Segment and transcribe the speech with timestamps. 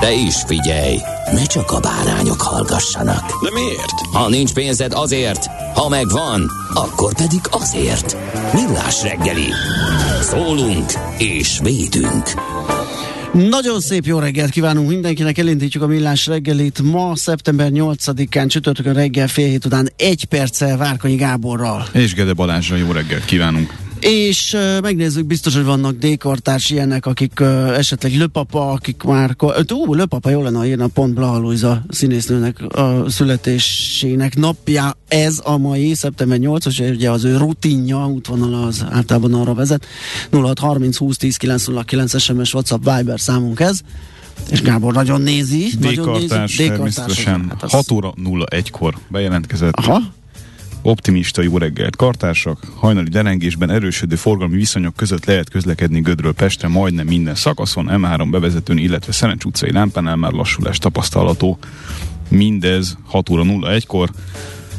[0.00, 0.96] De is figyelj,
[1.32, 3.42] ne csak a bárányok hallgassanak.
[3.42, 4.00] De miért?
[4.12, 8.16] Ha nincs pénzed azért, ha megvan, akkor pedig azért.
[8.52, 9.46] Millás reggeli.
[10.20, 12.24] Szólunk és védünk.
[13.32, 19.28] Nagyon szép jó reggelt kívánunk mindenkinek, elindítjuk a millás reggelit ma, szeptember 8-án, csütörtökön reggel
[19.28, 21.86] fél hét után egy perccel Várkonyi Gáborral.
[21.92, 23.87] És Gede Balázsra jó reggelt kívánunk!
[24.00, 29.36] És uh, megnézzük, biztos, hogy vannak D-kartárs ilyenek, akik uh, esetleg Löpapa, akik már...
[29.72, 34.96] Ó, Löpapa jó lenne, ha írna pont Blaha Luisa színésznőnek a születésének napja.
[35.08, 39.86] Ez a mai szeptember 8-as, ugye az ő rutinja, útvonala az általában arra vezet.
[40.30, 43.80] 0630 20 10 909 SMS WhatsApp Viber számunk ez.
[44.50, 45.66] És Gábor nagyon nézi.
[45.78, 47.70] D-kartás természetesen hát az...
[47.70, 49.74] 6 óra 01-kor bejelentkezett.
[49.74, 50.02] Aha.
[50.82, 52.58] Optimista jó reggelt, kartársak!
[52.74, 58.78] Hajnali derengésben erősödő forgalmi viszonyok között lehet közlekedni Gödről Pestre majdnem minden szakaszon, M3 bevezetőn,
[58.78, 61.58] illetve Szerencs utcai lámpánál már lassulás tapasztalható.
[62.28, 64.10] Mindez 6 óra 01-kor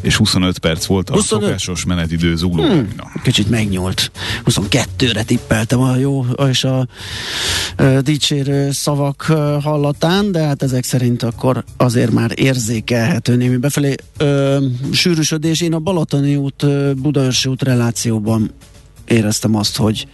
[0.02, 1.44] és 25 perc volt a 25?
[1.44, 2.64] szokásos menetidő zugló.
[2.64, 2.88] Hmm,
[3.24, 4.12] kicsit megnyúlt.
[4.46, 6.88] 22-re tippeltem a jó és a
[7.80, 9.22] a dicsérő szavak
[9.62, 13.96] hallatán, de hát ezek szerint akkor azért már érzékelhető némi befelé.
[14.18, 14.58] Ö,
[14.92, 18.52] sűrűsödés, én a Balatoni út, Budaörsi út relációban
[19.10, 20.08] éreztem azt, hogy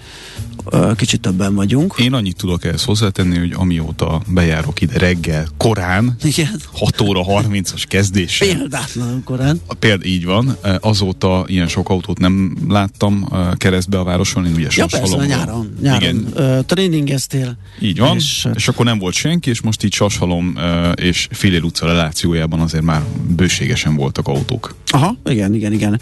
[0.95, 1.95] kicsit többen vagyunk.
[1.97, 6.61] Én annyit tudok ehhez hozzátenni, hogy amióta bejárok ide reggel korán, Igen.
[6.73, 8.37] 6 óra 30-as kezdés.
[8.37, 9.61] Példátlanul korán.
[9.79, 13.27] Például így van, azóta ilyen sok autót nem láttam
[13.57, 16.27] keresztbe a városon, én ugye Ja persze, nyáron, nyáron Igen.
[16.35, 17.57] Uh, tréningeztél.
[17.81, 20.57] Így van, és, és akkor nem volt senki, és most így Sashalom
[20.95, 24.75] és Filér utca relációjában azért már bőségesen voltak autók.
[24.87, 26.01] Aha, igen, igen, igen.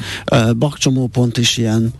[0.57, 1.93] Bakcsomópont is ilyen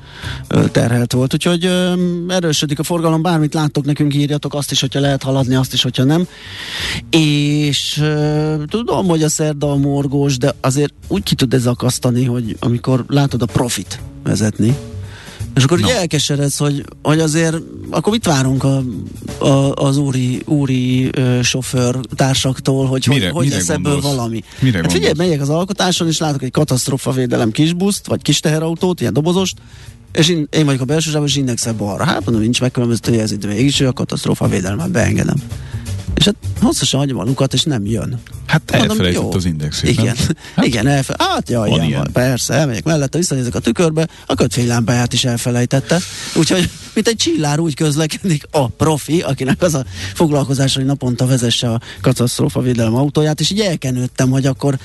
[0.50, 5.00] uh, terhelt volt, úgyhogy uh, erősödik a forgalom, bármit láttok nekünk, írjatok azt is, hogyha
[5.00, 6.28] lehet haladni, azt is, hogyha nem.
[7.10, 12.26] És uh, tudom, hogy a szerda a morgós, de azért úgy ki tud ez akasztani,
[12.26, 14.76] hogy amikor látod a profit vezetni,
[15.56, 15.86] és akkor no.
[15.86, 17.56] ugye elkeseredsz, hogy, hogy azért,
[17.90, 18.84] akkor mit várunk a,
[19.40, 24.44] a, az úri, úri ö, sofőr társaktól, hogy mire, hogy, hogy lesz ebből valami.
[24.60, 29.14] Mire hát figyelj, megyek az alkotáson, és látok egy katasztrófavédelem kisbuszt, vagy kis teherautót, ilyen
[29.14, 29.58] dobozost,
[30.14, 32.04] és én, én vagyok a belső zsában, és indexel balra.
[32.04, 35.38] Hát mondom, nincs megkülönböztető jelző, mégis ő a katasztrófa védelmet beengedem.
[36.16, 38.20] És hát hosszasan hagyom a lukat, és nem jön.
[38.54, 39.90] Hát elfelejtett az indexét.
[39.90, 40.16] Igen,
[40.56, 42.10] hát, igen elfe- hát jaj, igen, ilyen.
[42.14, 46.00] persze, elmegyek mellette, visszanézek a tükörbe, a kötvénylámpáját is elfelejtette.
[46.36, 51.70] Úgyhogy, mint egy csillár úgy közlekedik a profi, akinek az a foglalkozása, hogy naponta vezesse
[51.70, 54.78] a katasztrófa védelem autóját, és így elkenődtem, hogy akkor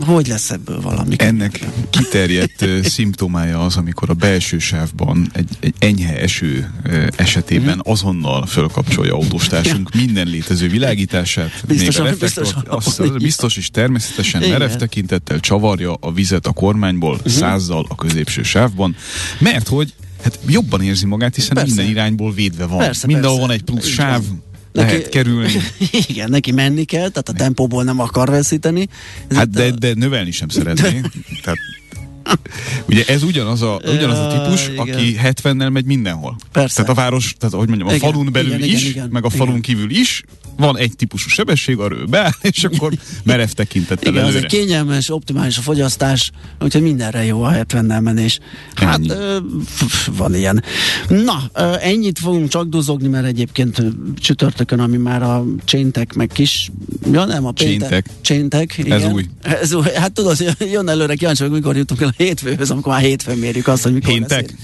[0.00, 1.14] hogy lesz ebből valami?
[1.18, 6.70] Ennek kiterjedt szimptomája az, amikor a belső sávban egy, egy enyhe eső
[7.16, 7.92] esetében mm.
[7.92, 11.64] azonnal fölkapcsolja autóstársunk minden létező világítását.
[11.66, 14.58] Biztos, még a biztos, azt, az biztos is természetesen Igen.
[14.58, 17.32] merev tekintettel csavarja a vizet a kormányból uh-huh.
[17.32, 18.96] százzal a középső sávban,
[19.38, 21.74] mert hogy hát jobban érzi magát, hiszen persze.
[21.74, 22.78] minden irányból védve van.
[22.78, 23.46] Persze, Mindenhol persze.
[23.46, 24.22] van egy plusz sáv,
[24.72, 25.52] neki, lehet kerülni.
[26.08, 28.88] Igen, neki menni kell, tehát a tempóból nem akar veszíteni.
[29.30, 31.00] Hát de, de növelni sem szeretné.
[31.42, 31.58] tehát
[32.88, 36.36] Ugye ez ugyanaz a, ugyanaz a típus, ja, aki 70-nel megy mindenhol.
[36.52, 36.74] Persze.
[36.74, 39.24] Tehát a város, tehát ahogy mondjam, a igen, falun belül igen, is, igen, igen, meg
[39.24, 39.60] a falun igen.
[39.60, 40.22] kívül is
[40.56, 42.92] van egy típusú sebesség, arra ő beáll, és akkor
[43.22, 44.38] merev tekintettel Igen, előre.
[44.38, 48.38] ez egy kényelmes, optimális a fogyasztás, úgyhogy mindenre jó a 70-nel menés.
[48.74, 49.38] Hát ö,
[50.16, 50.64] van ilyen.
[51.08, 53.82] Na, ö, ennyit fogunk csak duzogni, mert egyébként
[54.16, 56.70] csütörtökön, ami már a cséntek, meg kis,
[57.12, 58.06] ja nem, a péntek.
[58.20, 59.00] Cséntek, igen.
[59.00, 59.24] Ez új.
[59.42, 59.86] Ez új.
[59.94, 60.36] Hát tudod,
[60.72, 63.92] jön előre kíváncsi, hogy mikor jutunk el a hétfőhöz, amikor már hétfőn mérjük azt, hogy
[63.92, 64.54] mikor Héntek?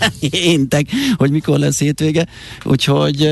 [0.00, 0.12] lesz.
[0.30, 0.86] Héntek,
[1.16, 2.26] hogy mikor lesz hétvége.
[2.64, 3.28] Úgyhogy,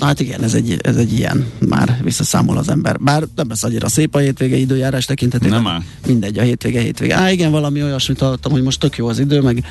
[0.00, 2.98] hát igen, ez egy, ez egy ilyen már visszaszámol az ember.
[2.98, 5.62] Bár nem lesz annyira szép a hétvége időjárás tekintetében.
[5.62, 5.82] Nem áll.
[6.06, 7.16] Mindegy, a hétvége, hétvége.
[7.16, 9.64] Á, igen, valami olyasmit hallottam, hogy most tök jó az idő, meg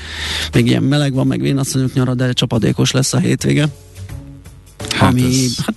[0.54, 3.68] még ilyen meleg van, meg vénasszonyok nyara, de csapadékos lesz a hétvége.
[4.90, 5.56] Hát ami, ez...
[5.66, 5.76] hát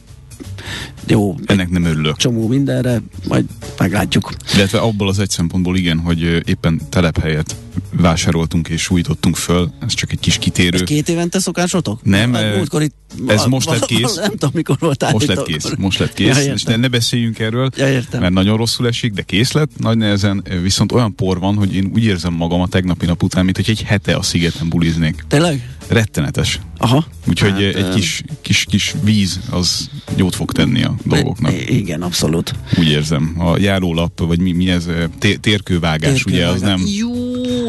[1.08, 2.16] jó, Ennek nem örülök.
[2.16, 3.44] csomó mindenre, majd
[3.78, 4.32] meglátjuk.
[4.55, 7.56] Illetve abból az egy szempontból igen, hogy éppen telephelyet
[7.93, 10.76] vásároltunk és újítottunk föl, ez csak egy kis kitérő.
[10.76, 12.05] Ez két évente szokásotok?
[12.05, 12.94] Nem, Hát múltkor itt,
[13.26, 14.14] ez a- most lett kész.
[14.14, 16.55] Nem tudom, mikor volt Most lett kész, most lett Ja, kész, értem.
[16.55, 18.20] és ne, ne beszéljünk erről, Ja, értem.
[18.20, 21.90] mert nagyon rosszul esik, de kész lett, nagy nehezen, viszont olyan por van, hogy én
[21.94, 25.25] úgy érzem magam a tegnapi nap után, mint hogy egy hete a szigeten buliznék.
[25.28, 25.69] Tényleg?
[25.88, 26.61] Rettenetes.
[26.79, 27.05] Aha.
[27.29, 31.52] Úgyhogy Hát, egy kis, kis, kis víz az jót fog tenni a dolgoknak.
[31.70, 32.55] Igen, abszolút.
[32.79, 33.35] Úgy érzem.
[33.38, 37.12] A járólap, vagy mi, mi ez, ö, té- térkővágás, ugye, az nem, Jó,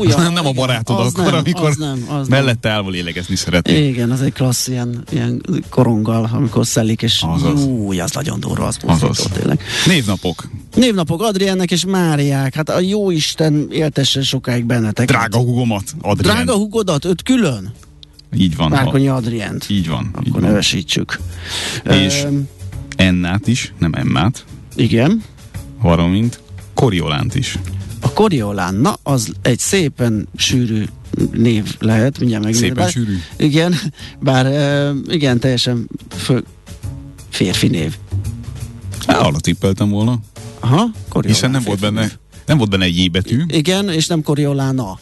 [0.07, 3.35] az nem, nem a barátod az akkor, nem, amikor az nem, az mellette állva lélegezni
[3.35, 3.87] szeretnék.
[3.87, 7.63] Igen, az egy klassz ilyen, ilyen koronggal, amikor szelik, és Azaz.
[7.65, 9.61] jó, az nagyon durva, az bosszantó tényleg.
[9.85, 10.49] Névnapok.
[10.75, 15.07] Névnapok Adriennek és Máriák, hát a jó Isten éltesse sokáig bennetek.
[15.07, 16.35] Drága hugomat, Adrien.
[16.35, 17.71] Drága hugodat, öt külön?
[18.35, 18.69] Így van.
[18.69, 19.69] Márkonyi Adrient.
[19.69, 20.03] Így van.
[20.05, 20.49] így Akkor van.
[20.49, 21.19] nevesítsük.
[21.89, 22.47] És- Öm,
[22.95, 24.45] Ennát is, nem Emmát,
[24.75, 25.23] igen.
[25.81, 26.39] valamint
[26.73, 27.57] Koriolánt is.
[28.01, 30.83] A Coriolán, na, az egy szépen sűrű
[31.33, 32.67] név lehet, mindjárt megnézem.
[32.67, 33.17] Szépen Bár- sűrű.
[33.37, 33.75] Igen,
[34.19, 36.43] bár ö, igen, teljesen fő,
[37.29, 37.95] férfi név.
[39.07, 40.19] Hát, arra tippeltem volna,
[40.59, 41.35] Aha, Coriolán.
[41.35, 42.17] hiszen nem volt benne, név.
[42.45, 44.99] nem volt benne egy betű, Igen, és nem Coriolána.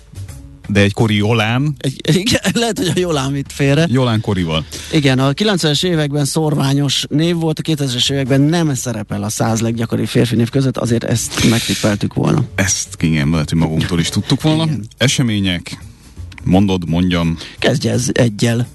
[0.67, 3.85] De egy Koriolán, Egy, igen, lehet, hogy a Jolán vitt félre.
[3.89, 4.65] Jolán Korival.
[4.91, 10.07] Igen, a 90-es években szorványos név volt, a 2000-es években nem szerepel a száz leggyakoribb
[10.07, 12.45] férfi név között, azért ezt megtippeltük volna.
[12.55, 14.63] Ezt igen, lehet, hogy magunktól is tudtuk volna.
[14.63, 14.85] Igen.
[14.97, 15.77] Események,
[16.43, 18.67] mondod, mondjam, Kezdje ez egyel.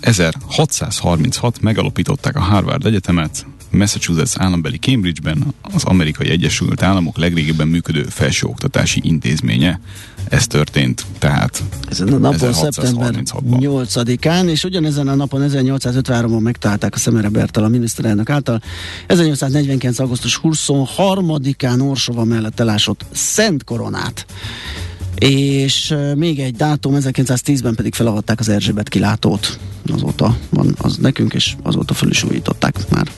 [0.00, 9.00] 1636 megalapították a Harvard Egyetemet, Massachusetts állambeli Cambridge-ben az Amerikai Egyesült Államok legrégebben működő felsőoktatási
[9.04, 9.80] intézménye.
[10.28, 13.58] Ez történt, tehát Ezen a napon szeptember 1636-ban.
[13.60, 18.62] 8-án, és ugyanezen a napon 1853-ban megtalálták a Szemere Bertalan miniszterelnök által
[19.06, 19.98] 1849.
[19.98, 24.26] augusztus 23-án Orsova mellett elásott Szent Koronát.
[25.18, 29.58] És még egy dátum, 1910-ben pedig felavatták az Erzsébet kilátót.
[29.92, 33.08] Azóta van az nekünk, és azóta föl is újították már.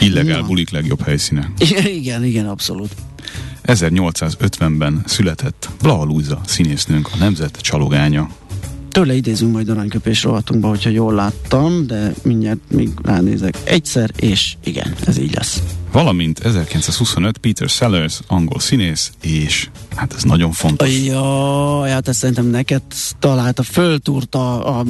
[0.00, 0.46] Illegál Na.
[0.46, 1.52] bulik legjobb helyszíne.
[1.84, 2.94] Igen, igen, abszolút.
[3.64, 8.28] 1850-ben született Blaha Lúza színésznőnk, a nemzet csalogánya.
[8.90, 14.94] Tőle idézünk majd aranyköpés rovatunkba, hogyha jól láttam, de mindjárt még ránézek egyszer, és igen,
[15.06, 15.62] ez így lesz.
[15.92, 20.98] Valamint 1925 Peter Sellers, angol színész, és hát ez nagyon fontos.
[21.04, 22.82] Jaj, hát ezt szerintem neked
[23.18, 24.84] találta, föltúrta a,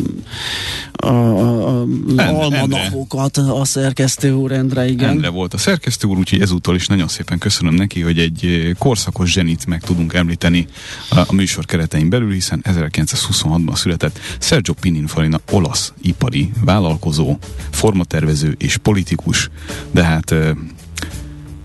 [0.92, 2.28] a, a, a Endre.
[2.28, 5.08] almanakokat a szerkesztő úr Endre, igen.
[5.08, 8.70] Endre volt a szerkesztő úr, úgyhogy ezúttal is nagyon szépen köszönöm neki, hogy egy eh,
[8.78, 10.66] korszakos zsenit meg tudunk említeni
[11.10, 17.38] a, a műsor keretein belül, hiszen 1926-ban született Sergio Pininfarina olasz ipari vállalkozó,
[17.70, 19.50] formatervező és politikus,
[19.90, 20.50] de hát eh,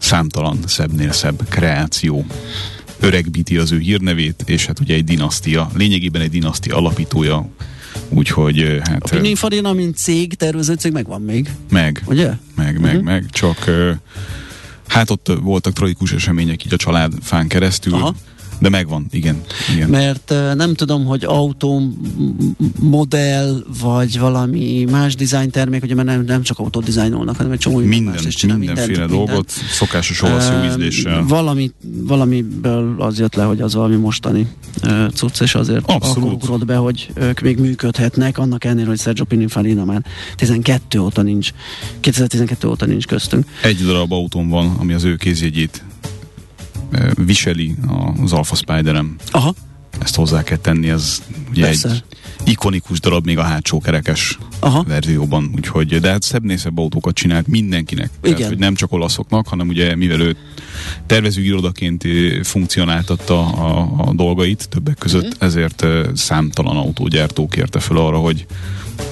[0.08, 2.26] számtalan szebbnél szebb kreáció
[3.00, 7.50] öregbíti az ő hírnevét, és hát ugye egy dinasztia, lényegében egy dinasztia alapítója,
[8.10, 12.32] úgyhogy A hát eh, Pininfarina, mint cég, tervező cég megvan még, meg, ugye?
[12.56, 13.04] meg, meg, Mhm.
[13.06, 13.70] meg, csak
[14.88, 18.16] hát ott voltak tragikus események így a család fán keresztül, Aha.
[18.60, 19.42] De megvan, igen.
[19.76, 19.90] igen.
[19.90, 21.94] Mert uh, nem tudom, hogy autó
[22.80, 27.60] modell, vagy valami más design termék, ugye mert nem, nem csak autót dizájnolnak, hanem egy
[27.60, 31.24] csomó Minden, más csinál, mindenféle mindent, dolgot, szokásos olasz jó ízléssel.
[31.24, 34.48] Valami, valamiből az jött le, hogy az valami mostani
[34.82, 36.44] ö, cucc, és azért Abszolút.
[36.44, 40.06] akkor be, hogy ők még működhetnek, annak ellenére, hogy Sergio Pininfarina már
[40.36, 41.52] 12 óta nincs,
[42.00, 43.46] 2012 óta nincs köztünk.
[43.62, 45.84] Egy darab autón van, ami az ő kézjegyét
[47.16, 47.76] viseli
[48.24, 49.16] az Alfa Spiderem.
[49.32, 49.54] Aha,
[50.00, 51.90] Ezt hozzá kell tenni, ez ugye Persze.
[51.90, 52.04] egy
[52.44, 54.84] ikonikus darab még a hátsó kerekes aha.
[54.88, 58.10] verzióban, úgyhogy, de hát szebb autókat csinált mindenkinek.
[58.22, 58.50] Tehát, Igen.
[58.50, 60.36] hogy nem csak olaszoknak, hanem ugye mivel ő
[61.06, 65.46] tervezőirodaként ö, funkcionáltatta a, a dolgait többek között, Mhm.
[65.46, 68.46] ezért ö, számtalan autógyártó kérte fel arra, hogy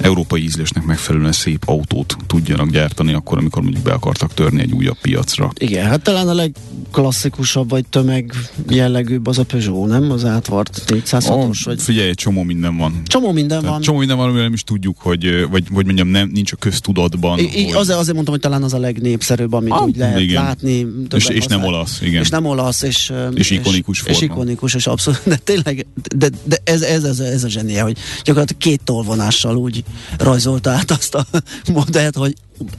[0.00, 4.98] európai ízlésnek megfelelően szép autót tudjanak gyártani akkor, amikor mondjuk be akartak törni egy újabb
[5.00, 5.50] piacra.
[5.58, 8.32] Igen, hát talán a legklasszikusabb, vagy tömeg
[8.68, 10.10] jellegűbb az a Peugeot, nem?
[10.10, 13.00] Az átvart 406-os, vagy Figyelj, egy csomó minden van.
[13.20, 13.80] Csomó minden Tehát van.
[13.82, 17.38] csomó minden van, amivel nem is tudjuk, hogy, vagy, vagy mondjam, nem, nincs a köztudatban.
[17.38, 20.42] I- hogy- azért, azért mondtam, hogy talán az a legnépszerűbb, amit Ah, úgy lehet igen.
[20.42, 20.86] látni.
[21.14, 22.22] és, és nem olasz, igen.
[22.22, 24.34] És nem olasz, és, ö, És ikonikus és, és forma.
[24.34, 28.62] ikonikus, és abszolút, de tényleg, de, de ez, ez, ez, ez a zsenie, hogy gyakorlatilag
[28.62, 29.84] két tolvonással úgy
[30.18, 31.26] rajzolta át azt a
[31.72, 32.34] modellt, hogy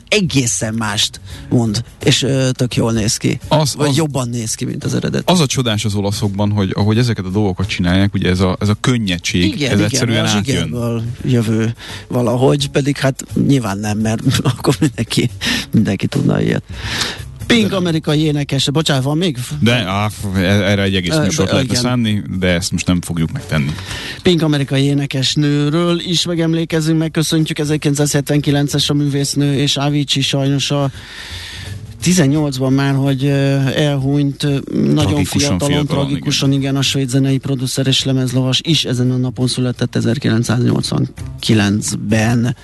[0.08, 1.20] egészen mást
[1.50, 3.40] mond, és ö, tök jól néz ki.
[3.48, 5.30] Az- Vagy az- jobban néz ki, mint az eredet.
[5.30, 8.70] Az a csodás az olaszokban, hogy ahogy ezeket a dolgokat csinálják, ugye ez a, ez
[8.70, 11.04] a könnyedség, igen, ez igen, egyszerűen a átjön.
[11.24, 11.76] jövő
[12.08, 14.22] valahogy, pedig hát nyilván nem, mert
[14.58, 15.30] akkor mindenki,
[15.72, 16.64] mindenki tudna ilyet.
[17.48, 19.38] Pink amerikai énekes, bocsánat, van még?
[19.60, 23.72] De á, erre egy egész műsort lehetne szánni, de ezt most nem fogjuk megtenni.
[24.22, 30.92] Pink amerikai énekesnőről is megemlékezünk, megköszöntjük 1979-es a művésznő, és Avicii sajnos a
[32.04, 33.26] 18-ban már, hogy
[33.76, 36.62] elhunyt, nagyon Tragikusan fiatalon, fiatalon, tragikusan, igen.
[36.62, 42.56] igen, a svéd zenei producer és lemezlovas is ezen a napon született 1989-ben.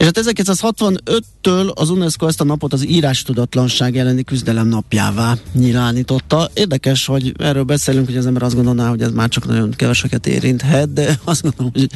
[0.00, 6.50] És hát 1965-től az UNESCO ezt a napot az írás tudatlanság elleni küzdelem napjává nyilvánította.
[6.54, 10.26] Érdekes, hogy erről beszélünk, hogy az ember azt gondolná, hogy ez már csak nagyon keveseket
[10.26, 11.90] érinthet, de azt gondolom, hogy,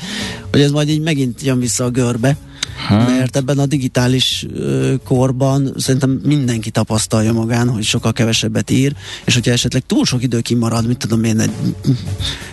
[0.50, 2.36] hogy ez majd így megint jön vissza a görbe.
[2.76, 3.08] Hát.
[3.08, 8.92] Mert ebben a digitális ö, korban szerintem mindenki tapasztalja magán, hogy sokkal kevesebbet ír,
[9.24, 11.50] és hogyha esetleg túl sok idő kimarad, mit tudom én, egy,
[11.84, 11.96] mit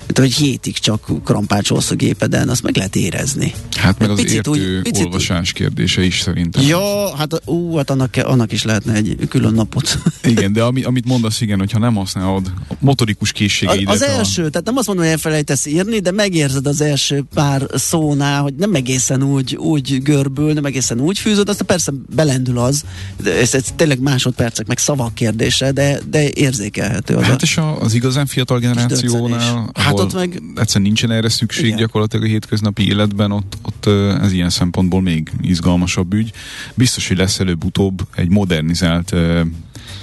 [0.07, 3.53] tudom, egy hétig csak krampácsolsz a gépeden, azt meg lehet érezni.
[3.77, 6.63] Hát meg Egy az picit értő úgy- picit olvasás kérdése is szerintem.
[6.67, 9.97] Ja, hát, ú, hát annak, annak is lehetne egy külön napot.
[10.23, 13.93] Igen, de ami, amit mondasz, igen, hogyha nem használod a motorikus Az, készségeidet.
[13.93, 18.41] az első, tehát nem azt mondom, hogy elfelejtesz írni, de megérzed az első pár szónál,
[18.41, 22.83] hogy nem egészen úgy, úgy görbül, nem egészen úgy fűzöd, aztán persze belendül az,
[23.23, 27.57] de ez, ez tényleg másodpercek, meg szavak kérdése, de, de érzékelhető az hát a, és
[27.57, 29.69] a, az igazán fiatal generációnál.
[29.73, 31.77] Hát ott meg- egyszerűen nincsen erre szükség Igen.
[31.77, 33.85] gyakorlatilag a hétköznapi életben, ott, ott
[34.21, 36.31] ez ilyen szempontból még izgalmasabb ügy.
[36.73, 39.13] Biztos, hogy lesz előbb-utóbb egy modernizált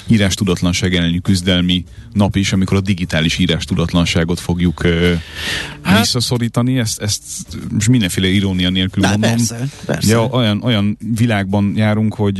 [0.06, 1.84] írás tudatlanság elleni küzdelmi
[2.18, 5.12] nap is, amikor a digitális írás tudatlanságot fogjuk ö,
[5.82, 6.78] Hát- visszaszorítani.
[6.78, 7.22] Ezt, ezt
[7.72, 9.20] most mindenféle irónia nélkül mondom.
[9.30, 10.10] persze, persze.
[10.10, 12.38] Ja, olyan, olyan világban járunk, hogy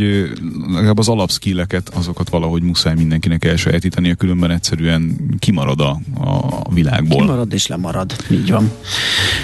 [0.68, 6.00] legalább az alapszkilleket, azokat valahogy muszáj mindenkinek elsajátítani, különben egyszerűen kimarad a,
[6.64, 7.18] a világból.
[7.20, 8.16] Kimarad és lemarad.
[8.30, 8.70] Így van.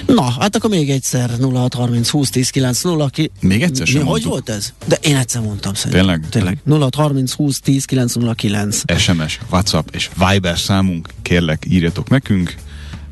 [0.06, 3.30] Na, hát akkor még egyszer 0630 20 10 9 0 ki...
[3.40, 4.30] Még egyszer sem Hogy mondtuk.
[4.30, 4.72] volt ez?
[4.86, 6.00] De én egyszer mondtam szerintem.
[6.06, 6.28] Tényleg?
[6.28, 6.58] Tényleg.
[6.68, 8.82] 0630 20 10 9 0 9.
[8.98, 12.54] SMS, WhatsApp és Viber számunk, kérlek írjatok nekünk,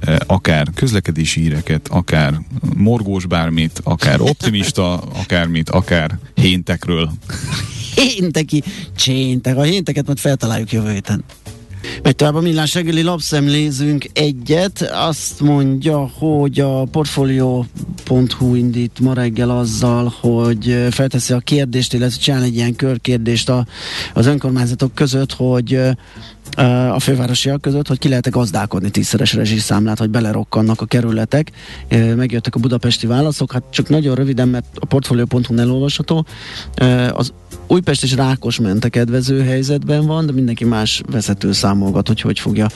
[0.00, 2.40] eh, akár közlekedési híreket, akár
[2.76, 7.10] morgós bármit, akár optimista, akármit, akár héntekről.
[7.94, 8.62] Hénteki
[8.96, 9.56] cséntek.
[9.56, 11.24] A hénteket majd feltaláljuk jövő héten.
[12.02, 14.90] Megy tovább a millás reggeli lapszemlézünk egyet.
[14.92, 22.42] Azt mondja, hogy a Portfolio.hu indít ma reggel azzal, hogy felteszi a kérdést, illetve csinál
[22.42, 23.66] egy ilyen körkérdést a,
[24.14, 25.80] az önkormányzatok között, hogy
[26.92, 31.50] a fővárosiak között, hogy ki lehet-e gazdálkodni tízszeres rezsiszámlát, hogy belerokkannak a kerületek.
[32.16, 36.26] Megjöttek a budapesti válaszok, hát csak nagyon röviden, mert a portfolio.hu elolvasható.
[37.12, 37.32] Az
[37.66, 42.66] Újpest és Rákos mente kedvező helyzetben van, de mindenki más vezető számolgat, hogy hogy fogja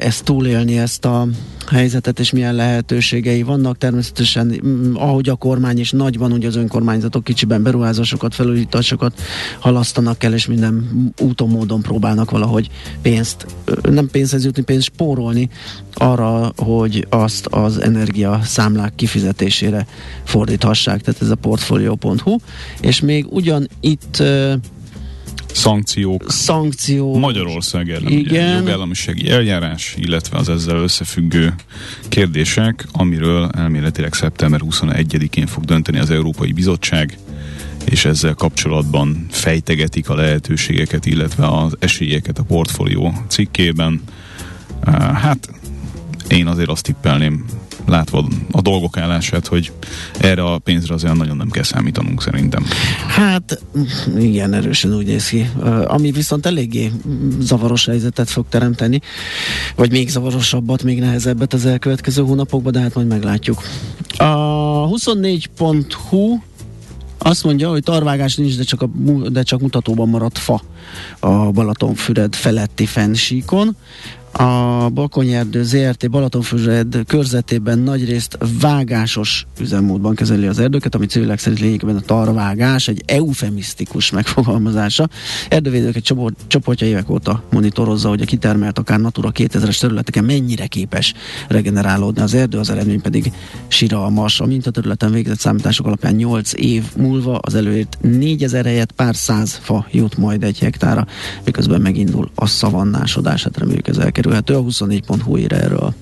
[0.00, 1.26] ezt túlélni, ezt a
[1.70, 3.78] helyzetet, és milyen lehetőségei vannak.
[3.78, 9.20] Természetesen, mm, ahogy a kormány is nagyban, ugye az önkormányzatok kicsiben beruházásokat, felújításokat
[9.58, 10.88] halasztanak el, és minden
[11.20, 12.68] úton, módon próbálnak valahogy
[13.02, 13.46] pénzt,
[13.90, 15.48] nem pénzhez jutni, pénzt spórolni
[15.94, 19.86] arra, hogy azt az energia számlák kifizetésére
[20.24, 21.00] fordíthassák.
[21.00, 22.36] Tehát ez a portfolio.hu.
[22.80, 24.22] És még ugyan itt
[25.52, 28.56] Szankciók, szankció Magyarország ellen ugye, Igen.
[28.56, 31.54] jogállamisági eljárás, illetve az ezzel összefüggő
[32.08, 37.18] kérdések, amiről elméletileg szeptember 21-én fog dönteni az Európai Bizottság,
[37.84, 44.02] és ezzel kapcsolatban fejtegetik a lehetőségeket, illetve az esélyeket a portfólió cikkében.
[45.14, 45.50] Hát
[46.28, 47.44] én azért azt tippelném,
[47.86, 49.72] látva a dolgok állását, hogy
[50.18, 52.64] erre a pénzre azért nagyon nem kell számítanunk szerintem.
[53.08, 53.62] Hát
[54.18, 55.50] igen, erősen úgy néz ki.
[55.84, 56.92] Ami viszont eléggé
[57.38, 59.00] zavaros helyzetet fog teremteni,
[59.76, 63.62] vagy még zavarosabbat, még nehezebbet az elkövetkező hónapokban, de hát majd meglátjuk.
[64.16, 66.38] A 24.hu
[67.22, 68.88] azt mondja, hogy tarvágás nincs, de csak, a,
[69.28, 70.62] de csak mutatóban maradt fa
[71.20, 73.76] a Balatonfüred feletti fennsíkon.
[74.40, 81.96] A Bakonyerdő ZRT Balatonfüred körzetében nagyrészt vágásos üzemmódban kezeli az erdőket, ami civilek szerint lényegében
[81.96, 85.08] a tarvágás, egy eufemisztikus megfogalmazása.
[85.48, 90.66] Erdővédők egy csoport, csoportja évek óta monitorozza, hogy a kitermelt akár Natura 2000-es területeken mennyire
[90.66, 91.14] képes
[91.48, 93.32] regenerálódni az erdő, az eredmény pedig
[93.68, 94.40] siralmas.
[94.40, 99.86] A mintaterületen végzett számítások alapján 8 év múlva az előírt 4000 helyett pár száz fa
[99.90, 101.06] jut majd egy hektára,
[101.44, 103.98] miközben megindul a szavannásodás, hát reméljük ez
[104.30, 104.54] elkerülhető.
[104.54, 105.94] A 24.hu ír erről.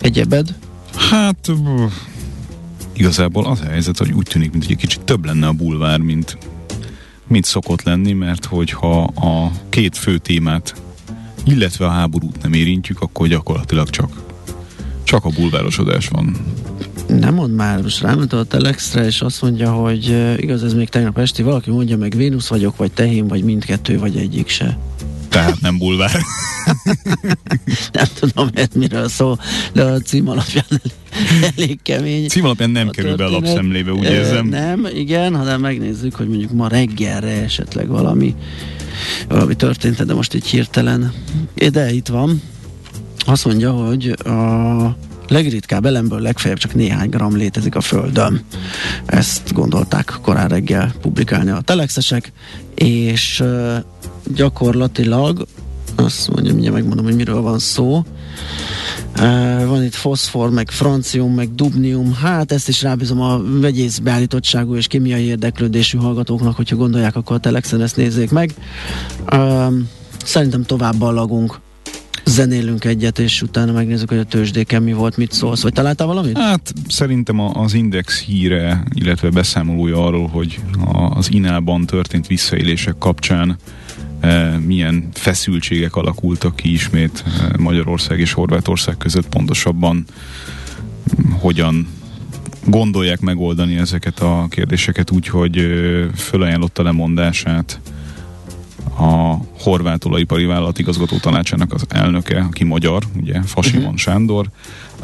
[0.00, 0.54] Egyebed?
[1.10, 1.52] Hát
[2.92, 5.98] igazából az a helyzet, hogy úgy tűnik, mint hogy egy kicsit több lenne a bulvár,
[5.98, 6.38] mint,
[7.26, 10.74] mint szokott lenni, mert hogyha a két fő témát,
[11.44, 14.10] illetve a háborút nem érintjük, akkor gyakorlatilag csak,
[15.02, 16.36] csak a bulvárosodás van.
[17.06, 21.18] Nem mond már, most ráment a Telexre, és azt mondja, hogy igaz, ez még tegnap
[21.18, 24.78] esti, valaki mondja meg, Vénusz vagyok, vagy tehén, vagy mindkettő, vagy egyik se.
[25.38, 26.20] Tehát nem bulvár.
[27.92, 29.40] nem tudom, ez miről szól,
[29.72, 30.64] de a cím alapján
[31.56, 32.28] elég kemény.
[32.28, 34.46] Cím alapján nem kerül be a lapszemlébe, úgy érzem.
[34.46, 38.34] Nem, igen, hanem megnézzük, hogy mondjuk ma reggelre esetleg valami,
[39.28, 41.12] valami történt, de most így hirtelen.
[41.54, 42.42] De itt van.
[43.26, 44.96] Azt mondja, hogy a
[45.28, 48.44] legritkább elemből legfeljebb csak néhány gram létezik a Földön.
[49.06, 52.32] Ezt gondolták korán reggel publikálni a telexesek,
[52.78, 53.44] és
[54.34, 55.46] gyakorlatilag
[55.94, 58.02] azt mondja, mindjárt megmondom, hogy miről van szó.
[59.66, 62.14] Van itt foszfor, meg francium, meg dubnium.
[62.14, 67.40] Hát ezt is rábízom a vegyész beállítottságú és kémiai érdeklődésű hallgatóknak, hogyha gondolják, akkor a
[67.40, 68.54] Telexen ezt nézzék meg.
[70.24, 71.60] Szerintem tovább ballagunk
[72.28, 76.38] zenélünk egyet, és utána megnézzük, hogy a tőzsdéken mi volt, mit szólsz, vagy találtál valamit?
[76.38, 80.60] Hát szerintem az Index híre, illetve beszámolója arról, hogy
[81.14, 83.56] az Inában történt visszaélések kapcsán
[84.20, 90.04] e, milyen feszültségek alakultak ki ismét e, Magyarország és Horvátország között pontosabban
[91.30, 91.88] hogyan
[92.64, 95.62] gondolják megoldani ezeket a kérdéseket úgy, hogy e,
[96.14, 97.80] fölajánlotta lemondását
[98.98, 103.98] a horvát olajipari vállalat igazgató tanácsának az elnöke, aki magyar, ugye Fasimon uh-huh.
[103.98, 104.46] Sándor,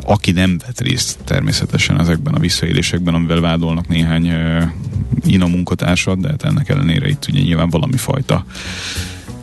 [0.06, 4.62] aki nem vett részt természetesen ezekben a visszaélésekben, amivel vádolnak néhány uh,
[5.24, 8.44] INA munkatársat, de hát ennek ellenére itt ugye nyilván valami fajta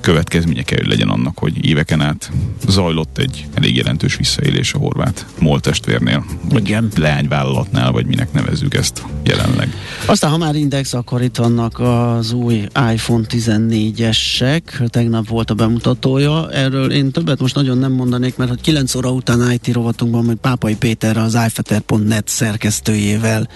[0.02, 2.32] következménye kell, hogy legyen annak, hogy éveken át
[2.68, 6.92] zajlott egy elég jelentős visszaélés a horvát MOL testvérnél, vagy Igen.
[6.96, 9.74] leányvállalatnál, vagy minek nevezzük ezt jelenleg.
[10.06, 16.52] Aztán, ha már index, akkor itt vannak az új iPhone 14-esek, tegnap volt a bemutatója,
[16.52, 20.38] erről én többet most nagyon nem mondanék, mert hogy 9 óra után IT rovatunkban, majd
[20.38, 23.48] Pápai Péter az iFetter.net szerkesztőjével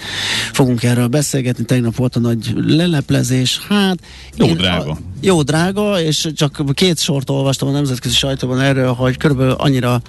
[0.51, 3.99] fogunk erről beszélgetni, tegnap volt a nagy leleplezés, hát...
[4.35, 4.91] Jó drága.
[4.91, 10.01] A, jó drága, és csak két sort olvastam a nemzetközi sajtóban erről, hogy körülbelül annyira,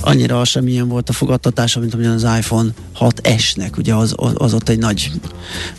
[0.00, 4.78] annyira semmilyen volt a fogadtatása, mint amilyen az iPhone 6S-nek, ugye az, az ott egy
[4.78, 5.10] nagy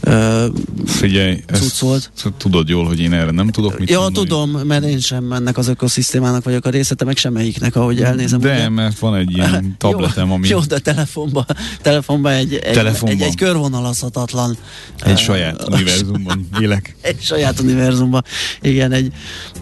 [0.03, 0.45] uh,
[0.85, 2.11] Figyelj, ezt volt.
[2.37, 4.27] tudod jól, hogy én erre nem tudok mit Ja, mondani.
[4.27, 8.39] tudom, mert én sem ennek az ökoszisztémának vagyok a részete, meg semmelyiknek, ahogy elnézem.
[8.39, 8.69] De, ugye.
[8.69, 10.47] mert van egy ilyen tabletem, ami...
[10.47, 11.45] Jó, de telefonban,
[11.81, 13.21] telefonban egy, egy, telefonban.
[13.21, 14.57] egy, egy körvonalazhatatlan...
[15.03, 16.95] Egy uh, saját univerzumban élek.
[17.01, 18.23] Egy saját univerzumban.
[18.61, 19.11] Igen, egy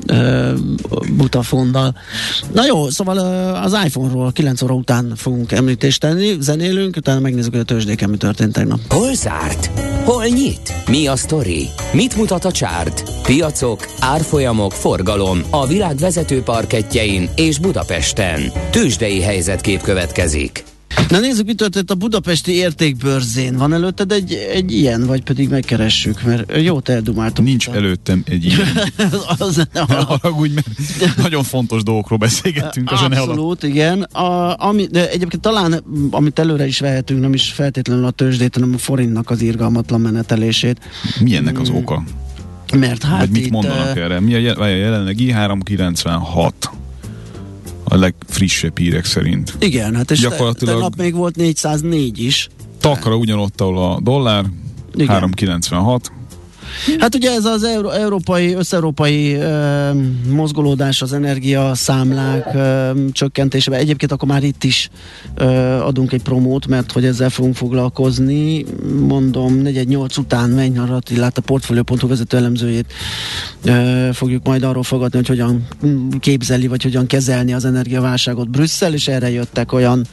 [0.08, 0.29] uh,
[1.12, 1.96] butafonddal.
[2.54, 3.18] Na jó, szóval
[3.64, 8.18] az iPhone-ról 9 óra után fogunk említést tenni, zenélünk, utána megnézzük, hogy a tőzsdéken mi
[8.18, 8.80] történt tegnap.
[8.90, 9.70] Hol zárt?
[10.04, 10.74] Hol nyit?
[10.88, 11.68] Mi a sztori?
[11.94, 13.04] Mit mutat a csárt?
[13.24, 18.42] Piacok, árfolyamok, forgalom a világ vezető parketjein és Budapesten.
[18.72, 20.64] Tőzsdei helyzetkép következik.
[21.10, 23.58] Na nézzük, mi történt a budapesti értékbörzén.
[23.58, 27.48] Van előtted egy, egy ilyen, vagy pedig megkeressük, mert jót eldumáltunk.
[27.48, 27.76] Nincs a...
[27.76, 28.60] előttem egy ilyen.
[29.38, 30.68] az, haragudj, mert
[31.18, 32.92] nagyon fontos dolgokról beszélgettünk.
[32.92, 34.02] Az Abszolút, igen.
[34.02, 38.74] A, ami, de egyébként talán, amit előre is vehetünk, nem is feltétlenül a tőzsdét, hanem
[38.74, 40.80] a forintnak az irgalmatlan menetelését.
[41.20, 42.04] Mi ennek az oka?
[42.78, 44.20] Mert hát Vagy mit mondanak uh, erre?
[44.20, 46.70] Mi a jelenlegi 396?
[47.90, 49.54] A legfrissebb hírek szerint.
[49.60, 52.50] Igen, hát és Gyakorlatilag nap még volt 404 is.
[52.80, 54.46] Takra ugyanott, ahol a dollár,
[54.94, 55.08] Igen.
[55.08, 56.12] 396,
[57.00, 59.90] Hát ugye ez az euró, európai, összeurópai ö,
[60.30, 62.92] mozgolódás, az energia számlák ö,
[63.66, 64.90] egyébként akkor már itt is
[65.36, 65.46] ö,
[65.78, 68.66] adunk egy promót, mert hogy ezzel fogunk foglalkozni.
[69.08, 72.94] Mondom, 418 után megy a Attilát, a Portfolio.hu vezető elemzőjét
[73.64, 75.68] ö, fogjuk majd arról fogadni, hogy hogyan
[76.20, 80.06] képzeli, vagy hogyan kezelni az energiaválságot Brüsszel, és erre jöttek olyan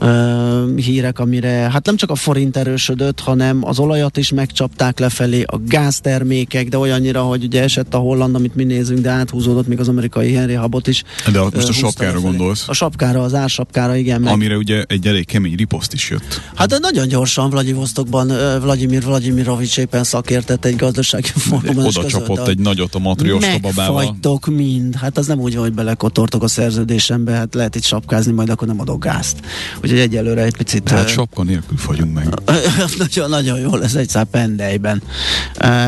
[0.00, 5.42] uh, hírek, amire hát nem csak a forint erősödött, hanem az olajat is megcsapták lefelé,
[5.42, 9.80] a gáztermékek, de olyannyira, hogy ugye esett a holland, amit mi nézünk, de áthúzódott még
[9.80, 11.02] az amerikai Henry Habot is.
[11.32, 12.24] De most uh, a sapkára lefelé.
[12.24, 12.68] gondolsz?
[12.68, 14.20] A sapkára, az ársapkára, igen.
[14.20, 14.32] Meg.
[14.32, 16.40] Amire ugye egy elég kemény riposzt is jött.
[16.54, 21.86] Hát de nagyon gyorsan Vladivostokban uh, Vladimir Vladimirovics éppen szakértett egy gazdasági fórumon.
[21.86, 24.18] Oda csapott egy nagyot a matrioska babával.
[24.46, 24.94] Mind.
[24.94, 28.80] Hát az nem úgy hogy belekotortok a szerződésembe, hát lehet itt sapkázni, majd akkor nem
[28.80, 29.40] adok gázt.
[29.82, 30.82] Úgyhogy egyelőre egy picit...
[30.82, 32.28] Tehát sapka nélkül fagyunk meg.
[32.98, 35.02] nagyon, nagyon jó lesz egy szár pendelyben.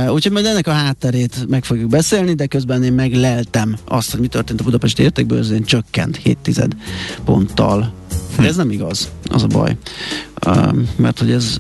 [0.09, 4.27] Úgyhogy majd ennek a hátterét meg fogjuk beszélni, de közben én megleltem azt, hogy mi
[4.27, 6.39] történt a Budapesti értékbőrzén, csökkent 7
[7.25, 7.93] ponttal
[8.37, 9.77] De ez nem igaz, az a baj.
[10.47, 11.57] Um, mert hogy ez,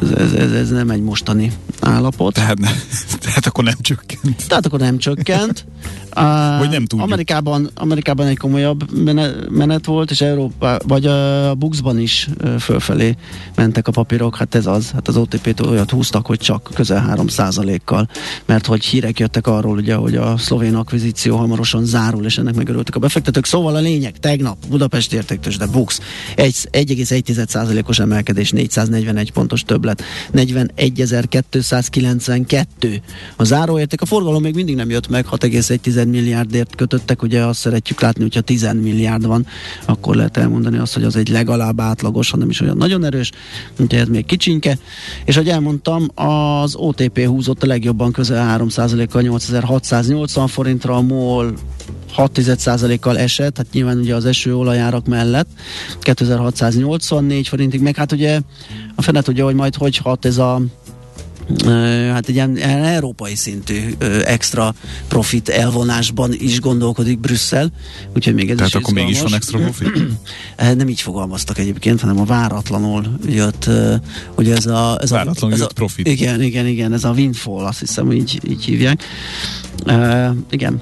[0.00, 2.34] ez, ez, ez, ez nem egy mostani állapot.
[2.34, 2.70] Tehát, ne,
[3.24, 4.46] tehát akkor nem csökkent.
[4.48, 5.64] Tehát akkor nem csökkent.
[6.16, 7.08] Uh, Vagy nem tudjuk.
[7.08, 12.28] Amerikában, Amerikában egy komolyabb mene- menet volt, és Európa, vagy a Buxban is
[12.58, 13.16] fölfelé
[13.54, 17.26] mentek a papírok, hát ez az, hát az OTP-t olyat húztak, hogy csak közel 3
[17.84, 18.08] kal
[18.46, 22.96] mert hogy hírek jöttek arról, ugye, hogy a szlovén akvizíció hamarosan zárul, és ennek megörültek
[22.96, 23.46] a befektetők.
[23.46, 26.00] Szóval a lényeg, tegnap Budapest értéktős, de Bux
[26.36, 33.00] 1,1%-os emelkedés, 441 pontos többlet, 41.292
[33.36, 34.00] a záróérték.
[34.00, 38.40] A forgalom még mindig nem jött meg, 6,1 milliárdért kötöttek, ugye azt szeretjük látni, hogyha
[38.40, 39.46] 10 milliárd van,
[39.86, 43.30] akkor lehet elmondani azt, hogy az egy legalább átlagos, hanem is olyan nagyon erős,
[43.78, 44.78] úgyhogy ez még kicsinke.
[45.24, 51.54] És ahogy elmondtam, az OTP húzott a legjobban közel 3%-kal 8680 forintra, a MOL
[52.16, 55.48] 6% kal esett, hát nyilván ugye az eső olajárak mellett
[56.00, 58.40] 2684 forintig, meg hát ugye
[58.94, 60.62] a fene tudja, hogy majd hogy hat ez a
[62.12, 63.94] hát egy ilyen, európai szintű
[64.24, 64.74] extra
[65.08, 67.72] profit elvonásban is gondolkodik Brüsszel,
[68.14, 69.90] úgyhogy még ez Tehát is akkor mégis van extra profit?
[70.76, 73.70] Nem így fogalmaztak egyébként, hanem a váratlanul jött,
[74.36, 74.98] ugye ez a...
[75.00, 76.08] Ez Váratlanul a, ez jött a, profit.
[76.08, 79.04] Igen, igen, igen, ez a windfall, azt hiszem, így, így hívják.
[79.86, 80.80] Uh, igen,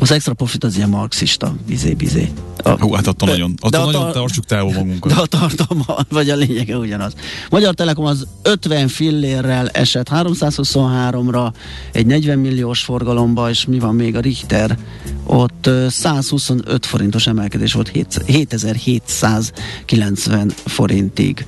[0.00, 2.30] az extra profit az ilyen marxista, bizé-bizé.
[2.62, 5.12] A, Hú, hát attól nagyon, de attól a nagyon tar- tartsuk távol magunkat.
[5.14, 7.12] de a tartalma, vagy a lényege ugyanaz.
[7.50, 11.52] Magyar Telekom az 50 fillérrel esett 323-ra,
[11.92, 14.78] egy 40 milliós forgalomba, és mi van még a Richter?
[15.26, 21.46] Ott ö, 125 forintos emelkedés volt 7 7790 forintig.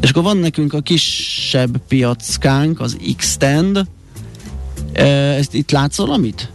[0.00, 3.86] És akkor van nekünk a kisebb piackánk, az X-Tend.
[4.92, 6.50] Ö, Ezt itt látsz valamit?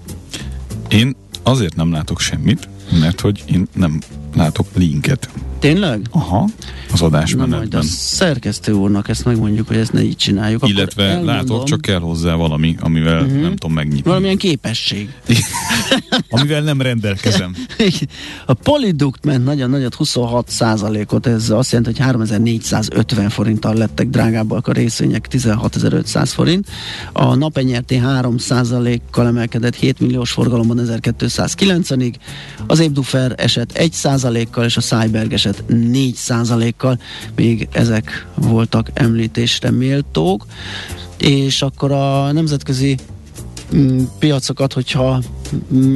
[0.90, 4.00] Én azért nem látok semmit, mert hogy én nem
[4.34, 5.30] látok linket.
[5.64, 6.02] Tényleg?
[6.12, 6.50] Aha,
[6.92, 7.82] az Na majd a adásmenetben.
[7.82, 10.64] szerkesztő úrnak ezt megmondjuk, hogy ezt ne így csináljuk.
[10.64, 11.36] Akkor Illetve elmondom.
[11.36, 13.42] látok, csak kell hozzá valami, amivel uh-huh.
[13.42, 14.10] nem tudom megnyitni.
[14.10, 15.14] Valamilyen képesség.
[16.30, 17.56] amivel nem rendelkezem.
[18.46, 20.52] A Polyduct ment nagyon nagyot, 26
[21.10, 26.68] ot ez azt jelenti, hogy 3450 forinttal lettek drágábbak a részvények, 16500 forint.
[27.14, 32.14] A napenyerté 3% kal emelkedett 7 milliós forgalomban 1290-ig,
[32.68, 33.94] az Ébdufer esett 1
[34.52, 36.16] kal és a Cyberg esett 4
[36.78, 37.00] kal
[37.36, 40.46] még ezek voltak említésre méltók.
[41.18, 42.98] És akkor a nemzetközi
[43.76, 45.22] mm, piacokat, hogyha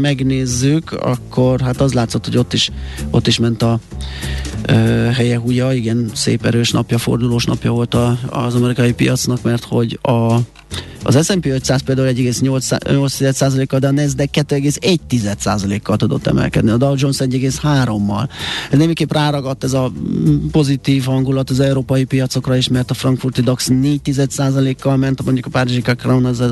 [0.01, 2.71] megnézzük, akkor hát az látszott, hogy ott is,
[3.11, 3.79] ott is ment a
[4.65, 4.73] ö,
[5.13, 9.99] helye húja, igen, szép erős napja, fordulós napja volt a, az amerikai piacnak, mert hogy
[10.01, 10.39] a
[11.07, 18.29] az S&P 500 például 1,8%-kal, de a Nasdaq 2,1%-kal tudott emelkedni, a Dow Jones 1,3-mal.
[18.71, 23.41] Ez némiképp ráragadt ez a mm, pozitív hangulat az európai piacokra is, mert a frankfurti
[23.41, 26.43] DAX 4,1%-kal ment, mondjuk a Párizsi Crown az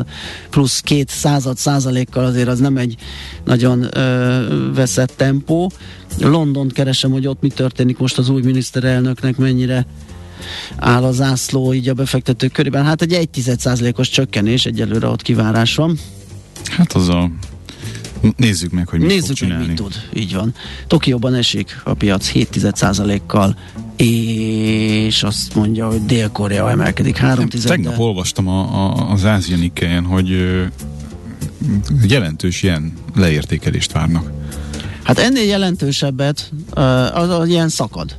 [0.49, 2.94] plusz 2 század százalékkal azért az nem egy
[3.43, 5.71] nagyon ö, veszett tempó.
[6.19, 9.85] London keresem, hogy ott mi történik most az új miniszterelnöknek, mennyire
[10.75, 12.85] áll a zászló így a befektetők körében.
[12.85, 15.99] Hát egy 1,1%-os csökkenés, egyelőre ott kivárás van.
[16.69, 17.31] Hát az a...
[18.37, 19.67] Nézzük meg, hogy mit fog Nézzük meg, csinálni.
[19.67, 19.93] mit tud.
[20.13, 20.53] Így van.
[20.87, 23.57] Tokióban esik a piac 7,1%-kal,
[23.95, 30.29] és azt mondja, hogy Dél-Korea emelkedik 3 Tegnap olvastam a, a, az Ázia Nikkejen, hogy
[32.07, 34.31] jelentős ilyen leértékelést várnak.
[35.03, 36.51] Hát ennél jelentősebbet
[37.13, 38.15] az, az ilyen szakad.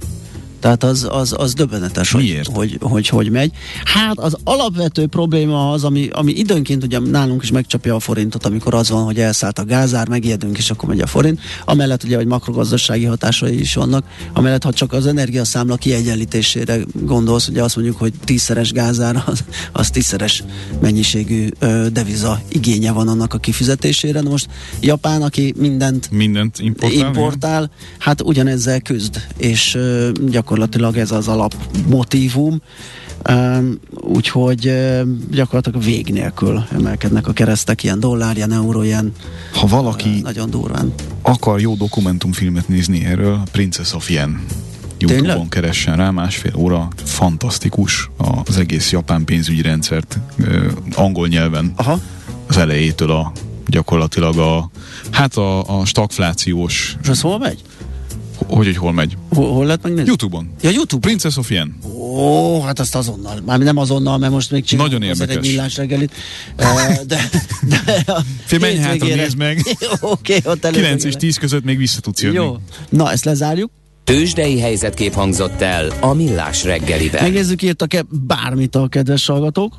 [0.66, 2.57] Tehát az, az, az döbbenetes, hogy, Miért?
[2.57, 3.52] hogy, hogy hogy megy.
[3.85, 8.74] Hát az alapvető probléma az, ami, ami időnként ugye nálunk is megcsapja a forintot, amikor
[8.74, 11.40] az van, hogy elszállt a gázár, megijedünk, és akkor megy a forint.
[11.64, 17.62] Amellett ugye, hogy makrogazdasági hatásai is vannak, amellett, ha csak az energiaszámla kiegyenlítésére gondolsz, ugye
[17.62, 20.44] azt mondjuk, hogy tízszeres gázár, az, az tízszeres
[20.81, 24.20] mennyiségű ö, deviza igénye van annak a kifizetésére.
[24.20, 24.48] Na most
[24.81, 27.07] Japán, aki mindent Mindent importál?
[27.07, 30.55] importál, hát ugyanezzel küzd, és ö, gyakorlatilag
[30.97, 31.55] ez az alap
[31.87, 32.61] motívum,
[33.29, 34.73] Um, úgyhogy
[35.31, 39.12] gyakorlatilag vég nélkül emelkednek a keresztek, ilyen dollár, ilyen euró, ilyen
[39.53, 40.92] Ha valaki nagyon durván.
[41.23, 44.45] akar jó dokumentumfilmet nézni erről, Princess of Yen.
[44.99, 48.11] Youtube-on keressen rá, másfél óra, fantasztikus
[48.45, 50.19] az egész japán pénzügyi rendszert
[50.95, 52.01] angol nyelven Aha,
[52.47, 53.33] az elejétől a
[53.66, 54.71] gyakorlatilag a
[55.11, 57.62] hát a, a stagflációs és az hol megy?
[58.48, 59.16] Hogy, hogy hol megy?
[59.35, 60.06] Hol, hol lehet megnézni?
[60.09, 60.50] Youtube-on.
[60.61, 61.06] Ja, YouTube.
[61.06, 61.78] Princess of Yen.
[61.94, 63.40] Ó, hát azt azonnal.
[63.44, 65.37] Már nem azonnal, mert most még csinálunk Nagyon érdekes.
[65.37, 66.12] egy millás reggelit.
[67.06, 67.28] De,
[67.68, 69.76] de a Fél, menj hátra, nézd meg.
[70.00, 71.18] Oké, ott előbb 9 és megjelent.
[71.18, 72.35] 10 között még vissza tudsz jönni.
[72.35, 72.56] Jó.
[72.88, 73.70] Na, ezt lezárjuk.
[74.04, 77.22] Tőzsdei helyzetkép hangzott el a Millás reggeliben.
[77.22, 79.74] Megnézzük, írtak-e bármit a kedves hallgatók?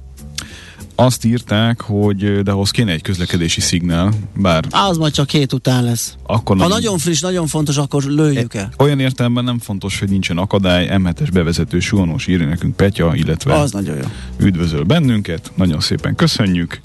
[1.00, 5.84] Azt írták, hogy de ahhoz kéne egy közlekedési szignál, bár Az majd csak hét után
[5.84, 6.16] lesz.
[6.24, 8.70] akkor Ha nagyon friss, nagyon fontos, akkor lőjük el.
[8.78, 13.72] Olyan értelemben nem fontos, hogy nincsen akadály, M7-es bevezető suhanós írja nekünk Petya, illetve Az
[13.72, 14.04] nagyon jó.
[14.38, 16.80] üdvözöl bennünket, nagyon szépen köszönjük,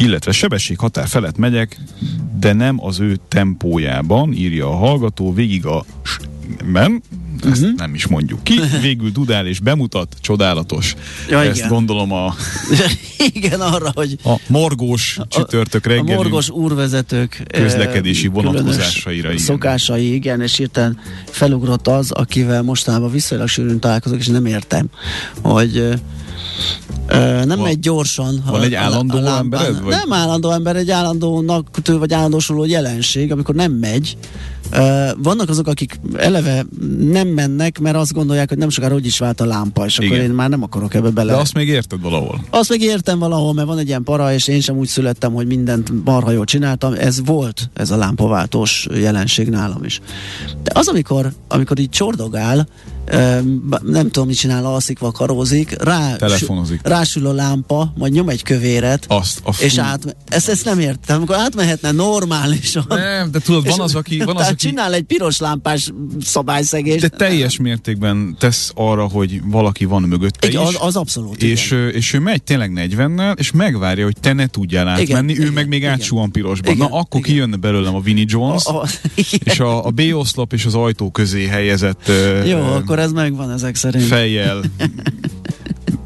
[0.00, 1.80] illetve sebességhatár felett megyek,
[2.40, 5.84] de nem az ő tempójában, írja a hallgató, végig a
[7.44, 7.76] ezt uh-huh.
[7.78, 10.94] nem is mondjuk ki, végül dudál és bemutat, csodálatos.
[11.28, 11.68] Ja, ezt igen.
[11.68, 12.34] gondolom a,
[13.34, 19.42] Igen, arra, hogy a morgós csütörtök a reggelünk morgos úrvezetők közlekedési vonatkozásaira, igen.
[19.42, 24.86] Szokásai, igen, és hirtelen felugrott az, akivel mostanában viszonylag sűrűn találkozok, és nem értem,
[25.42, 25.88] hogy
[27.06, 28.42] Ö, nem Van- megy gyorsan.
[28.46, 29.38] van egy állandó lámpán.
[29.40, 29.94] embered, vagy?
[29.94, 34.16] Nem állandó ember, egy állandónak vagy állandósuló jelenség, amikor nem megy.
[34.70, 36.64] Ö, vannak azok, akik eleve
[36.98, 40.10] nem mennek, mert azt gondolják, hogy nem sokára úgy is vált a lámpa, és akkor
[40.10, 40.24] Igen.
[40.24, 41.32] én már nem akarok ebbe bele.
[41.32, 42.44] De azt még érted valahol.
[42.50, 45.46] Azt meg értem valahol, mert van egy ilyen para, és én sem úgy születtem, hogy
[45.46, 46.92] mindent marha jól csináltam.
[46.98, 50.00] Ez volt, ez a lámpaváltós jelenség nálam is.
[50.62, 52.66] De az, amikor, amikor így csordogál,
[53.82, 56.80] nem tudom, mit csinál, alszik, vakarózik, rá, Telefonozik.
[56.82, 59.64] rásül a lámpa, majd nyom egy kövéret, Azt a fú.
[59.64, 62.84] és át, ezt, ezt nem értem, amikor átmehetne normálisan.
[62.88, 67.00] Nem, de tudod, van az, aki, van az, aki csinál egy piros lámpás szabályszegést.
[67.00, 70.58] de teljes mértékben tesz arra, hogy valaki van mögötte Egy, is.
[70.58, 71.42] az, az abszolút.
[71.42, 71.88] és, igen.
[71.90, 75.68] és ő megy tényleg 40-nel, és megvárja, hogy te ne tudjál átmenni, ő igen, meg
[75.68, 75.92] még igen.
[75.92, 76.72] átsuhan pirosban.
[76.74, 77.32] Igen, Na, akkor igen.
[77.32, 79.40] kijönne belőlem a Vinnie Jones, A- a- igen.
[79.44, 82.10] és a, a B-oszlop és az ajtó közé helyezett
[82.46, 84.04] Jó, ö, akkor ez megvan ezek szerint.
[84.04, 84.60] fejjel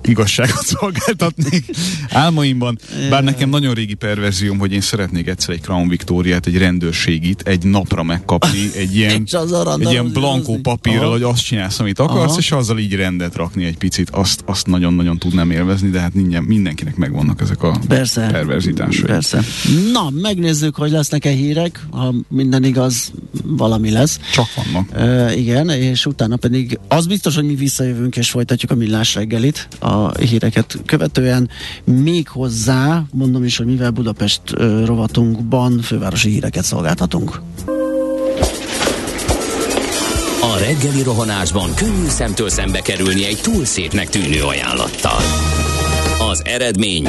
[0.08, 1.64] igazságot szolgáltatnék
[2.08, 2.78] álmaimban.
[3.10, 7.64] Bár nekem nagyon régi perverzióm, hogy én szeretnék egyszer egy Crown Victoriát, egy rendőrségit egy
[7.64, 9.26] napra megkapni, egy ilyen,
[9.80, 11.12] egy ilyen blankó papírral, Aha.
[11.12, 12.38] hogy azt csinálsz, amit akarsz, Aha.
[12.38, 16.42] és azzal így rendet rakni egy picit, azt, azt nagyon-nagyon tudnám élvezni, de hát minden,
[16.42, 18.28] mindenkinek megvannak ezek a Persze.
[18.32, 19.04] perverzitásai.
[19.04, 19.42] Persze.
[19.92, 21.86] Na, megnézzük, hogy lesznek-e hírek.
[21.90, 23.12] Ha minden igaz,
[23.44, 24.20] valami lesz.
[24.32, 24.88] Csak vannak.
[24.94, 29.68] Uh, igen, és utána pedig az biztos, hogy mi visszajövünk és folytatjuk a millás reggelit
[29.78, 31.48] a híreket követően.
[31.84, 34.42] Még hozzá, mondom is, hogy mivel Budapest
[34.84, 37.40] rovatunkban fővárosi híreket szolgáltatunk.
[40.40, 45.20] A reggeli rohanásban könnyű szemtől szembe kerülni egy túl szépnek tűnő ajánlattal.
[46.30, 47.08] Az eredmény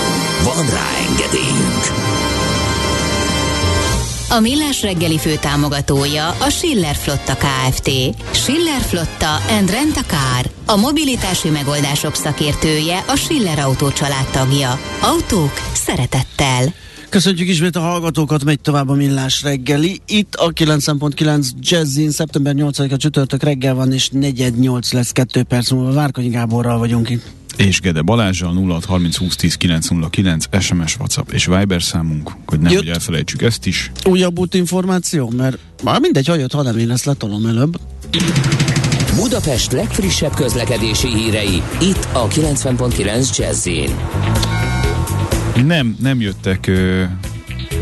[0.43, 1.83] Van rá engedélyünk!
[4.29, 7.89] A Millás reggeli fő támogatója a Schiller Flotta KFT.
[8.31, 10.51] Schiller Flotta and Rent a Car.
[10.65, 13.87] A mobilitási megoldások szakértője a Schiller Autó
[14.31, 14.79] tagja.
[15.01, 16.73] Autók szeretettel.
[17.09, 20.01] Köszöntjük ismét a hallgatókat, megy tovább a millás reggeli.
[20.07, 25.93] Itt a 9.9 Jazzin, szeptember 8-a csütörtök reggel van, és 4.8 lesz 2 perc múlva.
[25.93, 27.40] Várkonyi Gáborral vagyunk itt.
[27.57, 32.85] És Gede Balázsjal 06 30 20 10 909 SMS, WhatsApp és Viber számunk, hogy nehogy
[32.85, 32.93] Jött.
[32.93, 33.91] elfelejtsük ezt is.
[34.03, 35.29] Újabb útinformáció?
[35.37, 37.79] Mert már mindegy, ha jött, ha nem, én ezt letolom előbb.
[39.15, 43.95] Budapest legfrissebb közlekedési hírei, itt a 90.9 Jazzin.
[45.65, 47.03] Nem, nem jöttek ö,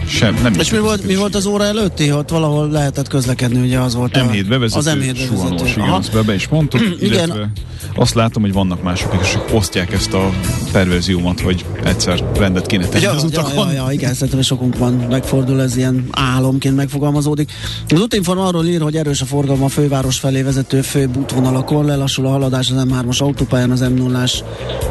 [0.10, 2.12] sem, nem És mi volt, mi volt az óra előtti?
[2.12, 5.70] Ott valahol lehetett közlekedni, ugye az volt a, M7 bevezető, az M7 suhanós, bevezető.
[5.72, 5.96] igen, Aha.
[5.96, 7.52] azt be, be is mondtuk, Igen.
[7.96, 10.30] azt látom, hogy vannak mások, csak osztják ezt a
[10.72, 13.68] perverziómat, hogy egyszer rendet kéne tenni Ja, az ja, utakon.
[13.68, 17.52] ja, ja, igen, szerintem sokunk van, megfordul ez ilyen álomként megfogalmazódik.
[17.90, 22.26] Az útinform arról ír, hogy erős a forgalma a főváros felé vezető főbb útvonalakon, lelassul
[22.26, 24.34] a haladás az M3-as autópályán, az M0-ás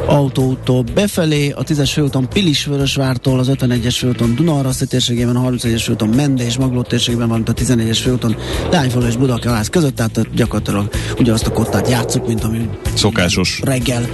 [0.05, 6.45] autóúttól befelé, a 10-es főúton Pilisvörösvártól, az 51-es főúton Dunaharaszti térségében, a 31-es főúton Mende
[6.45, 8.35] és Magló térségében, valamint a 14-es főúton
[8.71, 13.59] Lányfalu és Budakalász között, tehát gyakorlatilag ugyanazt a kottát játszuk, mint ami Szokásos.
[13.63, 14.09] reggel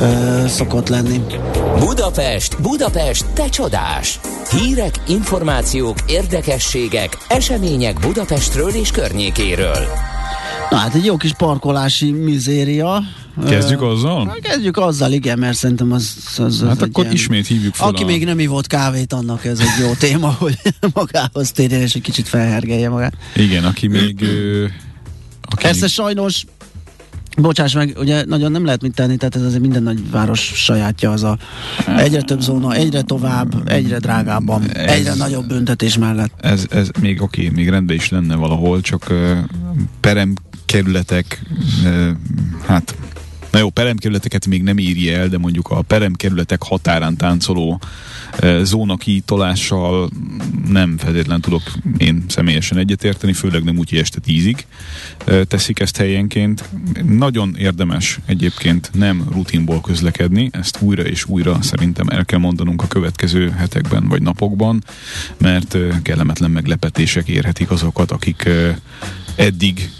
[0.00, 1.20] ö, szokott lenni.
[1.78, 4.20] Budapest, Budapest, te csodás!
[4.50, 10.13] Hírek, információk, érdekességek, események Budapestről és környékéről.
[10.70, 13.02] Na hát egy jó kis parkolási mizéria.
[13.48, 14.24] Kezdjük azzal?
[14.24, 18.02] Na, kezdjük azzal, igen, mert szerintem az, az, az Hát akkor ismét hívjuk fel Aki
[18.02, 20.58] a- még nem ivott kávét, annak ez egy jó téma, hogy
[20.94, 23.14] magához térjen és egy kicsit felhergelje magát.
[23.36, 24.64] Igen, aki még ö,
[25.42, 26.44] Aki sajnos
[27.36, 31.22] Bocsáss meg, ugye nagyon nem lehet mit tenni, tehát ez azért minden nagyváros sajátja az
[31.22, 31.38] a
[31.96, 36.32] egyre több zóna, egyre tovább, egyre drágábban, Ez- egyre nagyobb büntetés mellett.
[36.40, 39.38] ez, ez még oké, még rendben is lenne valahol, csak uh,
[40.66, 41.42] peremkerületek,
[41.84, 42.10] uh,
[42.66, 42.94] hát
[43.54, 47.80] Na jó, peremkerületeket még nem írja el, de mondjuk a peremkerületek határán táncoló
[48.62, 50.10] zóna kiítolással
[50.68, 51.62] nem feltétlen tudok
[51.96, 54.66] én személyesen egyetérteni, főleg nem úgy, hogy este tízig
[55.48, 56.64] teszik ezt helyenként.
[57.08, 62.86] Nagyon érdemes egyébként nem rutinból közlekedni, ezt újra és újra szerintem el kell mondanunk a
[62.86, 64.84] következő hetekben vagy napokban,
[65.38, 68.48] mert kellemetlen meglepetések érhetik azokat, akik
[69.36, 69.90] eddig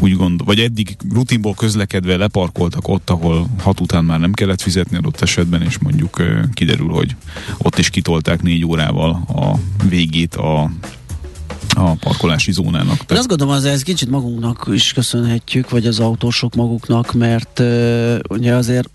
[0.00, 4.96] úgy gondol, vagy eddig rutinból közlekedve leparkoltak ott, ahol hat után már nem kellett fizetni
[4.96, 6.22] adott esetben, és mondjuk
[6.54, 7.16] kiderül, hogy
[7.58, 9.54] ott is kitolták négy órával a
[9.88, 10.70] végét a
[11.74, 13.04] a parkolási zónának.
[13.10, 18.18] Én azt gondolom, hogy ez kicsit magunknak is köszönhetjük, vagy az autósok maguknak, mert uh,
[18.28, 18.90] ugye azért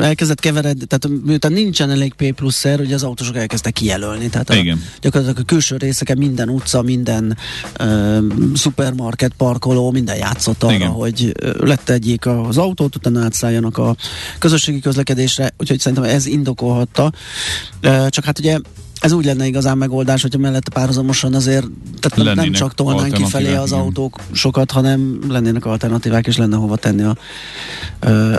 [0.00, 4.28] elkezdett keveredni, tehát miután nincsen elég P plusz szer, ugye az autósok elkezdtek kijelölni.
[4.28, 4.82] Tehát a, Igen.
[5.00, 7.36] gyakorlatilag a külső részeken minden utca, minden
[7.80, 8.18] uh,
[8.54, 10.88] szupermarket, parkoló, minden játszott arra, Igen.
[10.88, 13.96] hogy uh, letegyék az autót, utána átszálljanak a
[14.38, 17.12] közösségi közlekedésre, úgyhogy szerintem ez indokolhatta.
[17.82, 18.58] Uh, csak hát ugye
[19.00, 21.66] ez úgy lenne igazán megoldás, hogyha mellette párhuzamosan azért
[22.00, 26.56] tehát nem, nem Lennének csak tolnánk kifelé az autók sokat, hanem lennének alternatívák, és lenne
[26.56, 27.16] hova tenni a,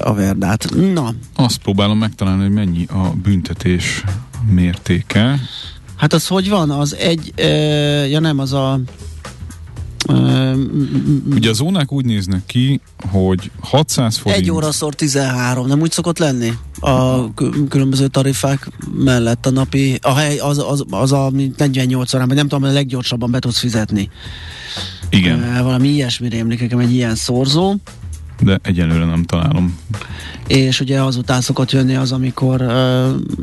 [0.04, 0.69] a verdát.
[0.93, 4.04] Na, Azt próbálom megtalálni, hogy mennyi a büntetés
[4.50, 5.39] mértéke.
[5.95, 6.69] hát az hogy van?
[6.69, 7.34] Az egy,
[8.10, 8.80] ja nem, az a
[11.31, 12.81] Ugye a zónák úgy néznek ki,
[13.12, 14.41] hogy 600 forint...
[14.41, 16.53] egy óraszor 13, nem úgy szokott lenni?
[16.79, 22.13] A kü- különböző tarifák mellett a napi, a hely az, az, az a mint 48
[22.13, 24.09] órán, vagy nem tudom, a leggyorsabban be tudsz fizetni.
[25.09, 27.75] Igen, valami ilyesmire emlék nekem egy ilyen szorzó.
[28.39, 29.78] De egyelőre nem találom.
[30.47, 32.62] és ugye azután szokott jönni az, amikor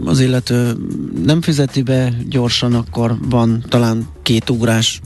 [0.04, 0.76] az illető
[1.24, 5.00] nem fizeti be gyorsan, akkor van talán két ugrás,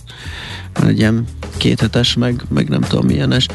[0.87, 1.25] egy ilyen
[1.57, 3.47] kéthetes, meg, meg nem tudom milyenes.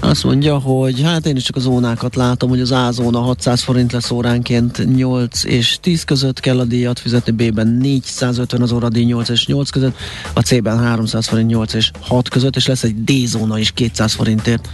[0.00, 3.62] Azt mondja, hogy hát én is csak a zónákat látom, hogy az A zóna 600
[3.62, 9.04] forint lesz óránként 8 és 10 között kell a díjat fizetni, B-ben 450 az óradíj
[9.04, 9.96] 8 és 8 között,
[10.32, 14.12] a C-ben 300 forint 8 és 6 között, és lesz egy D zóna is 200
[14.12, 14.68] forintért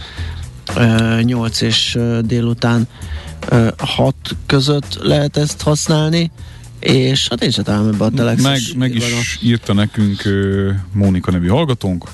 [1.21, 2.87] 8 és délután
[3.49, 6.31] ö, 6 között lehet ezt használni,
[6.79, 10.21] és hát én sem találom ebbe a telexes Meg, meg is írta nekünk
[10.93, 12.05] Mónika nevű hallgatónk,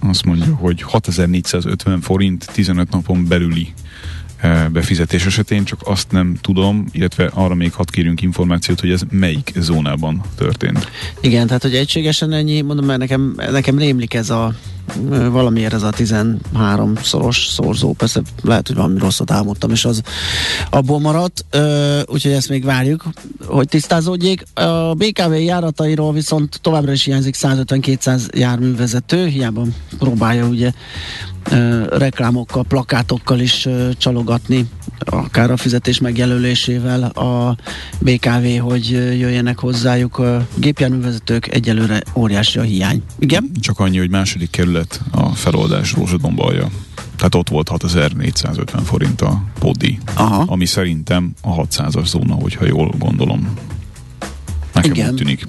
[0.00, 3.72] azt mondja, hogy 6450 forint 15 napon belüli
[4.72, 9.52] befizetés esetén, csak azt nem tudom, illetve arra még hadd kérjünk információt, hogy ez melyik
[9.56, 10.90] zónában történt.
[11.20, 14.54] Igen, tehát hogy egységesen ennyi, mondom, mert nekem, nekem rémlik ez a
[15.30, 20.00] valamiért ez a 13 szoros szorzó, persze lehet, hogy valami rosszat álmodtam, és az
[20.70, 21.44] abból maradt,
[22.06, 23.04] úgyhogy ezt még várjuk,
[23.46, 24.44] hogy tisztázódjék.
[24.54, 29.66] A BKV járatairól viszont továbbra is hiányzik 150-200 járművezető, hiába
[29.98, 30.72] próbálja ugye
[31.88, 34.66] reklámokkal, plakátokkal is csalogatni,
[34.98, 37.56] akár a fizetés megjelölésével a
[37.98, 43.02] BKV, hogy jöjjenek hozzájuk a gépjárművezetők, egyelőre óriási a hiány.
[43.18, 43.50] Igen?
[43.60, 44.71] Csak annyi, hogy második kerület
[45.10, 46.68] a feloldás Rózsadombalja.
[47.16, 50.44] Tehát ott volt 6450 forint a podi, Aha.
[50.46, 53.54] ami szerintem a 600-as zóna, hogyha jól gondolom.
[54.72, 55.08] Nekem Igen.
[55.10, 55.46] úgy tűnik.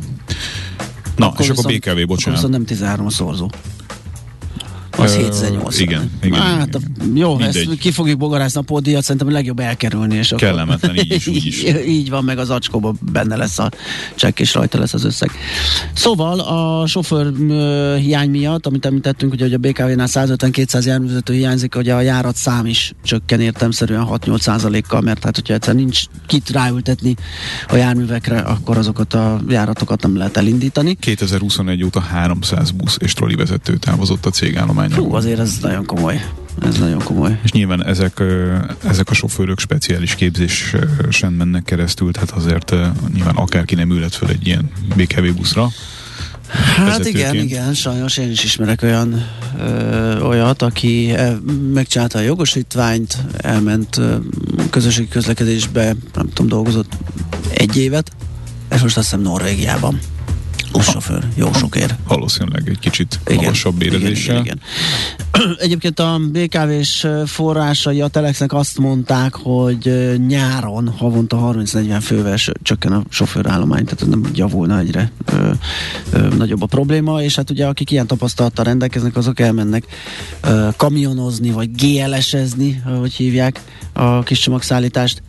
[1.15, 2.35] Na, Akkor és akkor viszont- BKV, Akkor bocsánat.
[2.39, 3.49] viszont nem 13 a szorzó.
[5.03, 5.87] Az Ö, 780.
[5.87, 7.11] igen, igen, Hát, igen.
[7.15, 7.67] Jó, Mindegy.
[7.69, 10.15] ezt ki fogjuk bogarászni a pódiat, szerintem a legjobb elkerülni.
[10.15, 11.63] És akkor- Kellemetlen, így is, úgy is.
[11.97, 13.71] így, van, meg az acskóban benne lesz a
[14.15, 15.31] csekk, és rajta lesz az összeg.
[15.93, 17.31] Szóval a sofőr
[17.97, 22.65] hiány miatt, amit említettünk, ugye, hogy a BKV-nál 150-200 járművezető hiányzik, hogy a járat szám
[22.65, 27.15] is csökken értemszerűen 6-8 százalékkal, mert hát, hogyha egyszer nincs kit ráültetni
[27.67, 30.93] a járművekre, akkor azokat a járatokat nem lehet elindítani.
[30.99, 34.31] 2021 óta 300 busz és troli vezető távozott a
[34.92, 35.15] Hú, cégállományról.
[35.15, 36.21] azért ez nagyon komoly.
[36.61, 37.39] Ez nagyon komoly.
[37.43, 38.23] És nyilván ezek,
[38.83, 42.75] ezek a sofőrök speciális képzésen mennek keresztül, tehát azért
[43.13, 45.69] nyilván akárki nem ülhet föl egy ilyen BKV buszra.
[46.75, 49.25] Hát igen, igen, sajnos én is ismerek olyan
[49.59, 51.37] ö, olyat, aki e,
[51.73, 54.15] megcsinálta a jogosítványt, elment ö,
[54.69, 56.91] közösségi közlekedésbe, nem tudom, dolgozott
[57.53, 58.11] egy évet,
[58.73, 59.99] és most azt hiszem Norvégiában.
[60.73, 61.95] Buszsofőr, jó sokért.
[62.07, 64.39] Valószínűleg egy kicsit igen, magasabb érezéssel.
[64.39, 64.59] Igen, igen,
[65.33, 65.55] igen.
[65.65, 73.03] Egyébként a BKV-s forrásai a Telexnek azt mondták, hogy nyáron havonta 30-40 fővel csökken a
[73.09, 75.51] sofőrállomány, tehát nem javulna egyre ö,
[76.11, 79.83] ö, nagyobb a probléma, és hát ugye akik ilyen tapasztalattal rendelkeznek, azok elmennek
[80.41, 83.61] ö, kamionozni, vagy GLS-ezni, ahogy hívják
[83.93, 85.21] a kis csomagszállítást,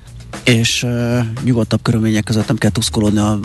[0.45, 3.41] és uh, nyugodtabb körülmények között nem kell tuszkolódni a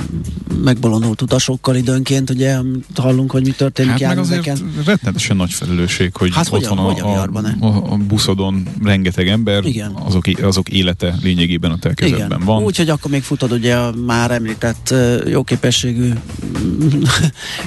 [0.64, 2.58] megbolondult utasokkal időnként, ugye
[2.96, 6.90] hallunk, hogy mi történik hát meg azért rettenetesen nagy felelősség, hogy hát ott van a,
[6.90, 7.30] a,
[7.60, 9.92] a, a buszodon rengeteg ember, Igen.
[9.92, 12.64] Azok, azok élete lényegében a te kezedben van.
[12.64, 14.94] Úgyhogy akkor még futod ugye a már említett
[15.26, 16.12] jóképességű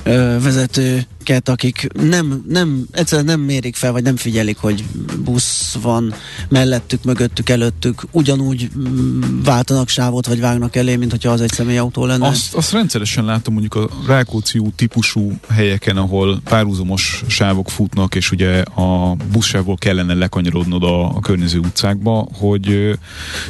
[0.43, 4.85] vezető ket, akik nem, nem, egyszerűen nem mérik fel, vagy nem figyelik, hogy
[5.25, 6.15] busz van
[6.49, 12.07] mellettük, mögöttük, előttük, ugyanúgy mm, váltanak sávot, vagy vágnak elé, mint hogyha az egy személyautó
[12.07, 12.27] lenne.
[12.27, 18.31] Azt, azt rendszeresen látom mondjuk a Rákóczi út típusú helyeken, ahol párhuzamos sávok futnak, és
[18.31, 22.93] ugye a buszsávból kellene lekanyarodnod a, a környező utcákba, hogy ö,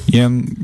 [0.05, 0.57] ilyen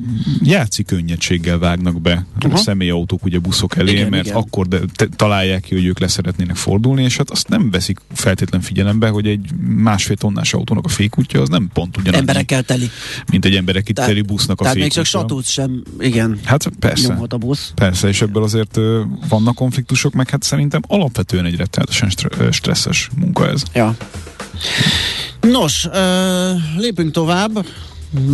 [0.43, 2.53] játszik könnyedséggel vágnak be uh-huh.
[2.55, 4.37] a személyautók ugye buszok elé, igen, mert igen.
[4.37, 7.99] akkor de, te, találják ki, hogy ők leszeretnének fordulni, fordulni, és hát azt nem veszik
[8.13, 12.21] feltétlen figyelembe, hogy egy másfél tonnás autónak a fékútja az nem pont ugyanaz.
[12.21, 12.91] Emberekkel teli.
[13.31, 15.01] Mint egy emberek itt teli busznak a tehát fékútja.
[15.01, 16.39] még csak satút sem, igen.
[16.45, 17.09] Hát persze.
[17.09, 17.73] Nyomhat a busz.
[17.75, 22.11] Persze, és ebből azért ö, vannak konfliktusok, meg hát szerintem alapvetően egy rettenetesen
[22.51, 23.63] stresszes munka ez.
[23.75, 23.97] Ja.
[25.41, 27.67] Nos, ö, lépünk tovább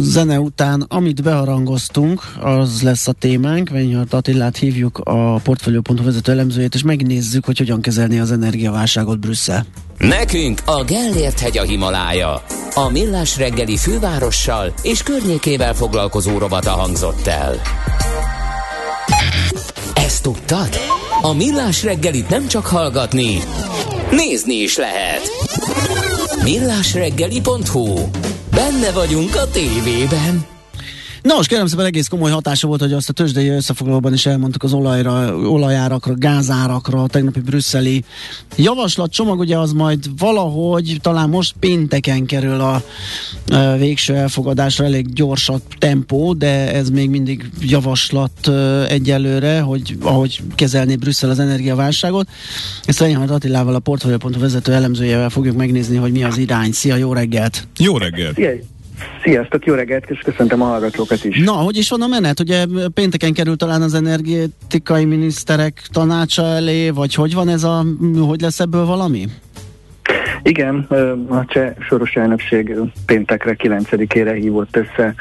[0.00, 3.68] zene után, amit beharangoztunk, az lesz a témánk.
[3.68, 9.66] Vényhart Attilát hívjuk a Portfolio.hu vezető elemzőjét, és megnézzük, hogy hogyan kezelni az energiaválságot Brüsszel.
[9.98, 12.42] Nekünk a Gellért hegy a Himalája.
[12.74, 17.60] A Millás reggeli fővárossal és környékével foglalkozó robata hangzott el.
[19.94, 20.68] Ezt tudtad?
[21.22, 23.38] A Millás reggelit nem csak hallgatni,
[24.10, 25.30] nézni is lehet.
[26.42, 27.98] Millásreggeli.hu
[28.54, 30.53] Benne vagyunk a tévében.
[31.24, 34.62] Na most kérem szépen egész komoly hatása volt, hogy azt a tőzsdei összefoglalóban is elmondtuk
[34.62, 38.04] az olajra, olajárakra, gázárakra, a tegnapi brüsszeli
[38.56, 42.82] javaslat csomag, ugye az majd valahogy, talán most pénteken kerül a,
[43.48, 48.48] a végső elfogadásra, elég gyors a tempó, de ez még mindig javaslat
[48.88, 52.28] egyelőre, hogy ahogy kezelni Brüsszel az energiaválságot.
[52.84, 56.72] Ezt Reinhardt Attilával, a Portfolio.hu vezető elemzőjével fogjuk megnézni, hogy mi az irány.
[56.72, 57.68] Szia, jó reggelt!
[57.78, 58.34] Jó reggelt!
[58.34, 58.73] Szia.
[59.22, 61.44] Sziasztok, jó reggelt, és köszöntöm a hallgatókat is.
[61.44, 62.40] Na, hogy is van a menet?
[62.40, 62.64] Ugye
[62.94, 67.84] pénteken került talán az energetikai miniszterek tanácsa elé, vagy hogy van ez a,
[68.26, 69.28] hogy lesz ebből valami?
[70.46, 70.86] Igen,
[71.28, 72.76] a cseh soros elnökség
[73.06, 75.14] péntekre 9-ére hívott össze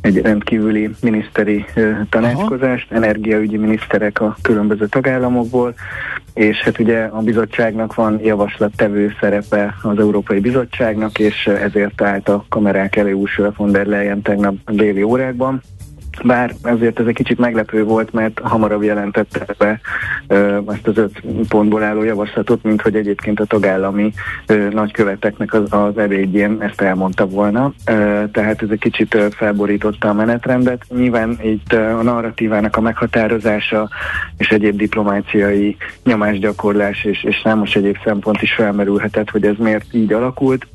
[0.00, 1.64] egy rendkívüli miniszteri
[2.10, 3.02] tanácskozást, Aha.
[3.04, 5.74] energiaügyi miniszterek a különböző tagállamokból,
[6.34, 12.44] és hát ugye a bizottságnak van javaslattevő szerepe az Európai Bizottságnak, és ezért állt a
[12.48, 15.60] kamerák elé Ursula von der Leyen tegnap déli órákban
[16.24, 19.80] bár ezért ez egy kicsit meglepő volt, mert hamarabb jelentette be
[20.66, 24.12] ezt az öt pontból álló javaslatot, mint hogy egyébként a tagállami
[24.46, 27.72] ö, nagyköveteknek az, az ebédjén ezt elmondta volna.
[27.86, 30.84] Ö, tehát ez egy kicsit ö, felborította a menetrendet.
[30.88, 33.88] Nyilván itt ö, a narratívának a meghatározása
[34.36, 40.12] és egyéb diplomáciai nyomásgyakorlás és, és számos egyéb szempont is felmerülhetett, hogy ez miért így
[40.12, 40.66] alakult.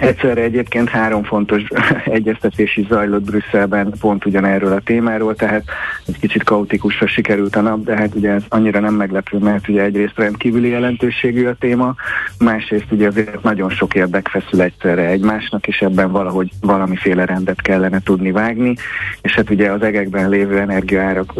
[0.00, 1.62] Egyszerre egyébként három fontos
[2.04, 5.64] egyeztetés is zajlott Brüsszelben pont ugyanerről a témáról, tehát
[6.06, 9.82] egy kicsit kaotikusra sikerült a nap, de hát ugye ez annyira nem meglepő, mert ugye
[9.82, 11.94] egyrészt rendkívüli jelentőségű a téma,
[12.38, 18.00] másrészt ugye azért nagyon sok érdek feszül egyszerre egymásnak, és ebben valahogy valamiféle rendet kellene
[18.00, 18.74] tudni vágni,
[19.22, 21.32] és hát ugye az egekben lévő energiaárak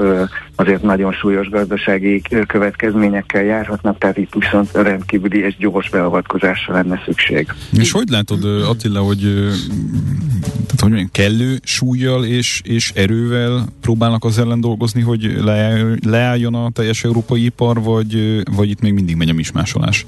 [0.57, 7.53] azért nagyon súlyos gazdasági következményekkel járhatnak, tehát itt viszont rendkívüli és gyors beavatkozásra lenne szükség.
[7.79, 9.21] És hogy látod, Attila, hogy,
[10.41, 15.35] tehát, hogy mondjam, kellő súlyjal és, és erővel próbálnak az ellen dolgozni, hogy
[16.05, 20.07] leálljon a teljes európai ipar, vagy, vagy itt még mindig megy a mismásolás?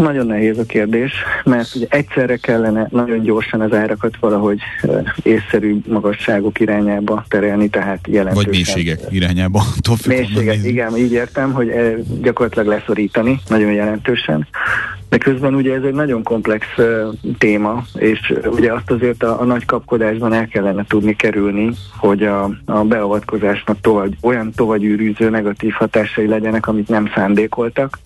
[0.00, 1.12] Nagyon nehéz a kérdés,
[1.44, 4.58] mert ugye egyszerre kellene nagyon gyorsan az árakat valahogy
[5.22, 8.44] észszerű magasságok irányába terelni, tehát jelentősen.
[8.44, 9.62] Vagy mélységek irányába.
[10.06, 11.72] Mélységek, igen, így értem, hogy
[12.22, 14.46] gyakorlatilag leszorítani nagyon jelentősen.
[15.08, 16.84] De közben ugye ez egy nagyon komplex uh,
[17.38, 22.50] téma, és ugye azt azért a, a nagy kapkodásban el kellene tudni kerülni, hogy a,
[22.64, 27.98] a beavatkozásnak tovább, olyan tovagyűrűző negatív hatásai legyenek, amit nem szándékoltak,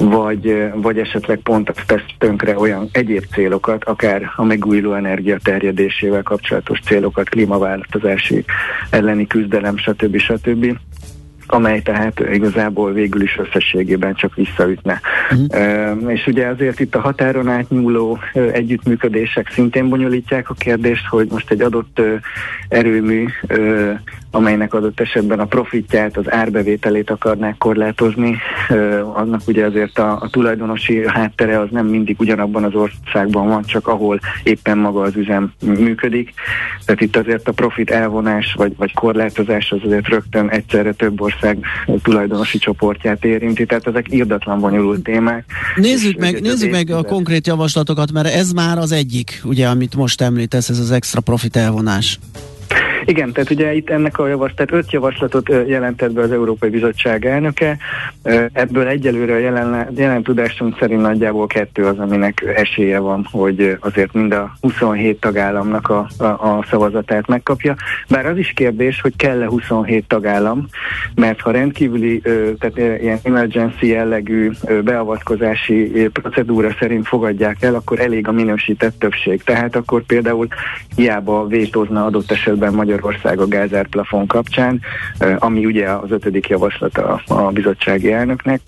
[0.00, 6.22] vagy, vagy esetleg pont azt tesz tönkre olyan egyéb célokat, akár a megújuló energia terjedésével
[6.22, 8.44] kapcsolatos célokat, klímaváltozási
[8.90, 10.16] elleni küzdelem, stb.
[10.16, 10.76] stb
[11.50, 15.00] amely tehát igazából végül is összességében csak visszaütne.
[15.30, 16.12] Uh-huh.
[16.12, 18.18] És ugye azért itt a határon átnyúló
[18.52, 22.00] együttműködések szintén bonyolítják a kérdést, hogy most egy adott
[22.68, 23.26] erőmű,
[24.30, 28.36] amelynek adott esetben a profitját, az árbevételét akarnák korlátozni,
[29.14, 33.88] annak ugye azért a, a tulajdonosi háttere az nem mindig ugyanabban az országban van, csak
[33.88, 36.32] ahol éppen maga az üzem működik.
[36.84, 41.39] Tehát itt azért a profit elvonás vagy, vagy korlátozás az azért rögtön egyszerre több ország
[42.02, 45.44] tulajdonosi csoportját érinti, tehát ezek írdatlan bonyolult témák.
[45.74, 50.20] Nézzük meg, nézzük meg a konkrét javaslatokat, mert ez már az egyik, ugye, amit most
[50.20, 52.18] említesz, ez az extra profit elvonás.
[53.04, 57.26] Igen, tehát ugye itt ennek a javaslat, tehát öt javaslatot jelentett be az Európai Bizottság
[57.26, 57.76] elnöke,
[58.52, 64.12] ebből egyelőre a jelen, jelen tudásunk szerint nagyjából kettő az, aminek esélye van, hogy azért
[64.12, 67.76] mind a 27 tagállamnak a, a, a szavazatát megkapja.
[68.08, 70.66] Bár az is kérdés, hogy kell-e 27 tagállam,
[71.14, 72.20] mert ha rendkívüli,
[72.58, 74.50] tehát ilyen emergency jellegű
[74.84, 79.42] beavatkozási procedúra szerint fogadják el, akkor elég a minősített többség.
[79.42, 80.48] Tehát akkor például
[80.96, 84.80] hiába vétózna adott esetben Magyar Magyarország a gázárplafon kapcsán,
[85.38, 88.60] ami ugye az ötödik javaslata a bizottsági elnöknek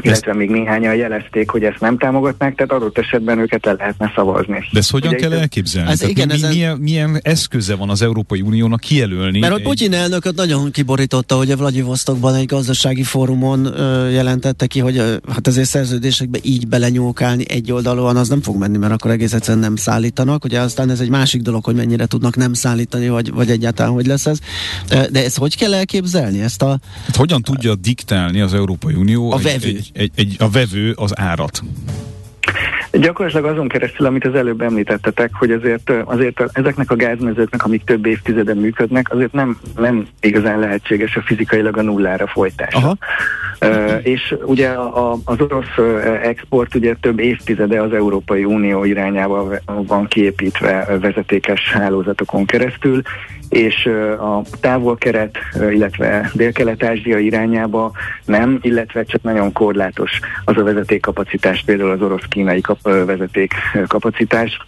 [0.00, 4.64] illetve még néhányan jelezték, hogy ezt nem támogatnák, tehát adott esetben őket le lehetne szavazni.
[4.72, 5.90] De ezt hogyan Ugye kell elképzelni?
[5.90, 6.50] Ez igen, mi, ezen...
[6.50, 9.38] milyen, milyen eszköze van az Európai Uniónak kijelölni?
[9.38, 9.98] Mert a Putyin egy...
[9.98, 15.46] elnököt nagyon kiborította, hogy a Vladivostokban egy gazdasági fórumon ö, jelentette ki, hogy ö, hát
[15.46, 19.76] azért szerződésekbe így belenyúlkálni egy oldalon az nem fog menni, mert akkor egész egyszerűen nem
[19.76, 20.44] szállítanak.
[20.44, 24.06] Ugye aztán ez egy másik dolog, hogy mennyire tudnak nem szállítani, vagy, vagy egyáltalán hogy
[24.06, 24.38] lesz ez.
[24.88, 26.40] De ezt hogy kell elképzelni?
[26.40, 29.78] Ezt a, hát hogyan tudja diktálni az Európai Unió a vevő.
[29.92, 31.62] Egy, egy, egy, a vevő az árat?
[32.92, 38.06] Gyakorlatilag azon keresztül, amit az előbb említettetek, hogy azért, azért ezeknek a gázmezőknek, amik több
[38.06, 42.78] évtizeden működnek, azért nem, nem igazán lehetséges a fizikailag a nullára folytása.
[42.78, 42.96] Aha.
[43.60, 50.06] Uh, és ugye a, az orosz export ugye több évtizede az Európai Unió irányába van
[50.06, 53.02] kiépítve vezetékes hálózatokon keresztül,
[53.48, 53.88] és
[54.18, 55.36] a távol-kelet,
[55.70, 57.92] illetve dél-kelet-ázsia irányába
[58.24, 64.58] nem, illetve csak nagyon korlátos az a vezetékkapacitás, például az orosz-kínai kap- vezetékkapacitás,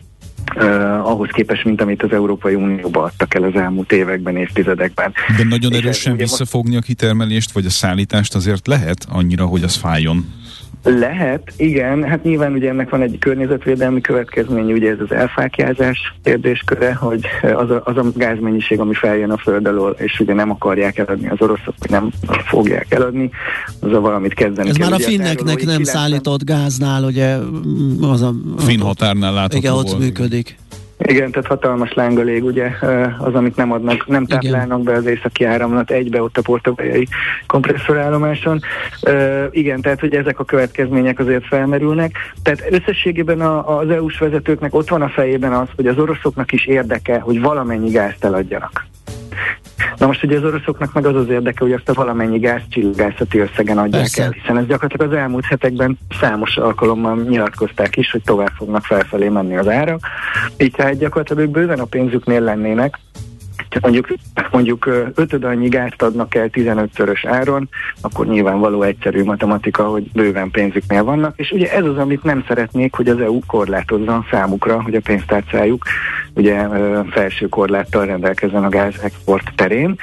[0.56, 5.12] Uh, ahhoz képest, mint amit az Európai Unióba adtak el az elmúlt években, évtizedekben.
[5.36, 10.34] De nagyon erősen visszafogni a kitermelést, vagy a szállítást azért lehet annyira, hogy az fájjon?
[10.96, 12.04] Lehet, igen.
[12.04, 17.70] Hát nyilván ugye ennek van egy környezetvédelmi következmény, ugye ez az elfákjázás kérdésköre, hogy az
[17.70, 21.36] a, az a gázmennyiség, ami feljön a föld alól, és ugye nem akarják eladni az
[21.40, 22.10] oroszok, vagy nem
[22.44, 23.30] fogják eladni,
[23.80, 24.88] az a valamit kezdeni Ez kell.
[24.88, 27.36] már a finneknek nem szállított gáznál, ugye
[28.00, 28.34] az a...
[28.58, 30.56] Finn határnál látható Igen, ott működik.
[30.98, 32.70] Igen, tehát hatalmas lángalég, ugye
[33.18, 37.08] az, amit nem adnak, nem táplálnak be az északi áramlat egybe ott a portugaliai
[37.46, 38.60] kompresszorállomáson.
[39.50, 42.16] Igen, tehát hogy ezek a következmények azért felmerülnek.
[42.42, 46.66] Tehát összességében a, az EU-s vezetőknek ott van a fejében az, hogy az oroszoknak is
[46.66, 48.86] érdeke, hogy valamennyi gázt eladjanak.
[49.98, 53.38] Na most ugye az oroszoknak meg az az érdeke, hogy azt a valamennyi gáz csillagászati
[53.38, 54.22] összegen adják Persze.
[54.22, 59.28] el, hiszen ez gyakorlatilag az elmúlt hetekben számos alkalommal nyilatkozták is, hogy tovább fognak felfelé
[59.28, 59.98] menni az ára.
[60.58, 62.98] Így tehát gyakorlatilag ők bőven a pénzüknél lennének,
[63.68, 64.08] csak mondjuk,
[64.50, 67.68] mondjuk ötöd annyi gázt adnak el 15-szörös áron,
[68.00, 72.94] akkor nyilvánvaló egyszerű matematika, hogy bőven pénzüknél vannak, és ugye ez az, amit nem szeretnék,
[72.94, 75.84] hogy az EU korlátozza számukra, hogy a pénztárcájuk
[76.34, 76.66] ugye
[77.10, 79.96] felső korláttal rendelkezzen a gáz export terén.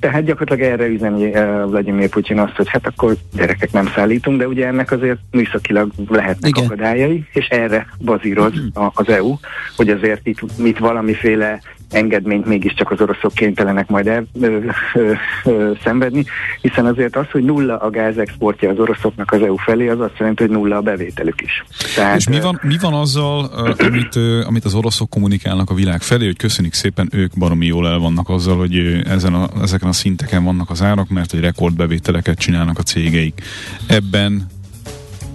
[0.00, 1.30] Tehát gyakorlatilag erre üzeni
[1.66, 6.50] Vladimir Putyin azt, hogy hát akkor gyerekek nem szállítunk, de ugye ennek azért műszakilag lehetnek
[6.56, 6.64] Igen.
[6.64, 8.52] akadályai, és erre bazíroz
[8.94, 9.34] az EU,
[9.76, 11.60] hogy azért itt, itt valamiféle
[11.90, 14.58] engedményt mégiscsak az oroszok kénytelenek majd el, ö,
[14.94, 15.12] ö,
[15.44, 16.24] ö, szenvedni,
[16.60, 20.42] hiszen azért az, hogy nulla a gázexportja az oroszoknak az EU felé, az azt jelenti,
[20.42, 21.64] hogy nulla a bevételük is.
[21.94, 23.44] Tehát, És mi van, mi van azzal,
[23.78, 24.16] amit,
[24.46, 28.28] amit az oroszok kommunikálnak a világ felé, hogy köszönik szépen, ők baromi jól el vannak
[28.28, 32.82] azzal, hogy ezen a, ezeken a szinteken vannak az árak, mert hogy rekordbevételeket csinálnak a
[32.82, 33.42] cégeik.
[33.86, 34.46] Ebben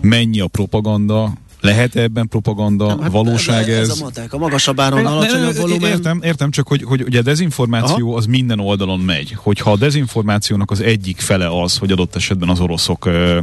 [0.02, 1.34] mennyi a propaganda,
[1.64, 2.88] lehet ebben propaganda?
[2.88, 3.90] Nem, hát valóság ez?
[3.90, 5.92] Ez a matek, a magasabb áron, alacsonyabb volumen.
[5.92, 8.18] Értem, értem, csak hogy, hogy ugye a dezinformáció Aha.
[8.18, 9.34] az minden oldalon megy.
[9.36, 13.40] Hogyha a dezinformációnak az egyik fele az, hogy adott esetben az oroszok ö,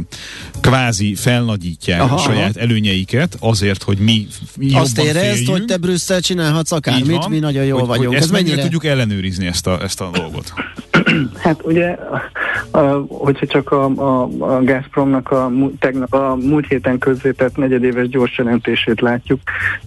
[0.59, 2.59] kvázi felnagyítják aha, a saját aha.
[2.59, 4.27] előnyeiket azért, hogy mi
[4.59, 8.07] jobban Azt érezd, hogy te Brüsszel csinálhatsz akármit, mi nagyon jól hogy, vagyunk.
[8.07, 10.53] Hogy ezt Ez mennyire tudjuk ellenőrizni ezt a, ezt a dolgot?
[11.43, 11.97] Hát ugye,
[13.07, 19.01] hogyha csak a, a, a Gazpromnak a, tegnap, a múlt héten közzétett negyedéves gyors jelentését
[19.01, 19.39] látjuk,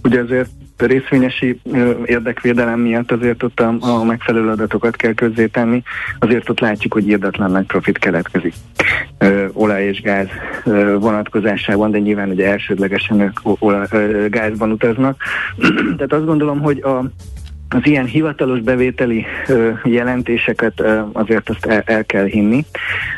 [0.03, 1.61] ugye azért részvényesi
[2.05, 5.83] érdekvédelem miatt azért ott a, a megfelelő adatokat kell közzétenni,
[6.19, 8.55] azért ott látjuk, hogy írdatlan nagy profit keletkezik
[9.53, 10.27] olaj és gáz
[10.99, 13.87] vonatkozásában, de nyilván ugye elsődlegesen ők olaj,
[14.29, 15.23] gázban utaznak.
[15.97, 17.05] Tehát azt gondolom, hogy a,
[17.75, 22.65] az ilyen hivatalos bevételi ö, jelentéseket ö, azért azt el, el kell hinni.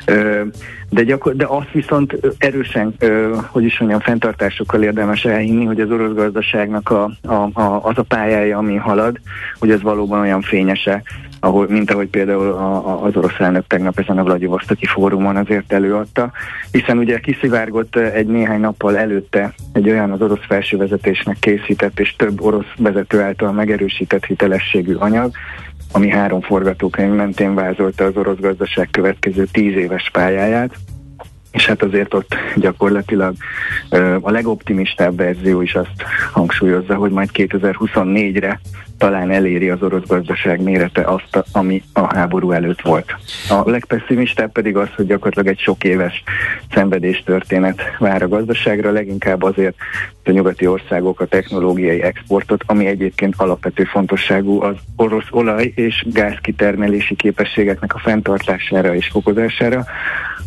[0.06, 0.42] Ö,
[0.90, 5.90] de, gyakor- de azt viszont erősen, ö, hogy is mondjam, fenntartásokkal érdemes elhinni, hogy az
[5.90, 9.20] orosz gazdaságnak a, a, a, az a pályája, ami halad,
[9.58, 11.02] hogy ez valóban olyan fényese,
[11.46, 15.72] ahol, mint ahogy például a, a, az orosz elnök tegnap ezen a Vladivostoki fórumon azért
[15.72, 16.32] előadta,
[16.70, 22.42] hiszen ugye kiszivárgott egy néhány nappal előtte egy olyan az orosz felsővezetésnek készített és több
[22.42, 25.30] orosz vezető által megerősített hitelességű anyag,
[25.92, 30.74] ami három forgatókönyv mentén vázolta az orosz gazdaság következő tíz éves pályáját,
[31.52, 33.34] és hát azért ott gyakorlatilag
[34.20, 38.60] a legoptimistább verzió is azt hangsúlyozza, hogy majd 2024-re
[38.98, 43.14] talán eléri az orosz gazdaság mérete azt, ami a háború előtt volt.
[43.48, 46.22] A legpesszimistább pedig az, hogy gyakorlatilag egy sok éves
[46.74, 49.76] szenvedés történet vár a gazdaságra, leginkább azért
[50.24, 56.36] a nyugati országok a technológiai exportot, ami egyébként alapvető fontosságú az orosz olaj és gáz
[56.40, 59.84] kitermelési képességeknek a fenntartására és fokozására.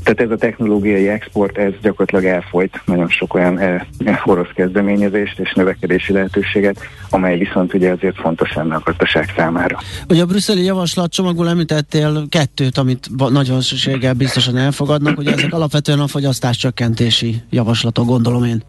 [0.04, 3.82] Tehát ez a technológiai export, ez gyakorlatilag elfolyt nagyon sok olyan eh,
[4.26, 6.80] orosz kezdeményezést és növekedési lehetőséget,
[7.10, 9.80] amely viszont ugye azért fontos lenne a gazdaság számára.
[10.10, 16.00] Ugye a brüsszeli javaslat csomagból említettél kettőt, amit nagyon szükséggel biztosan elfogadnak, ugye ezek alapvetően
[16.00, 18.64] a fogyasztás csökkentési javaslatok, gondolom én.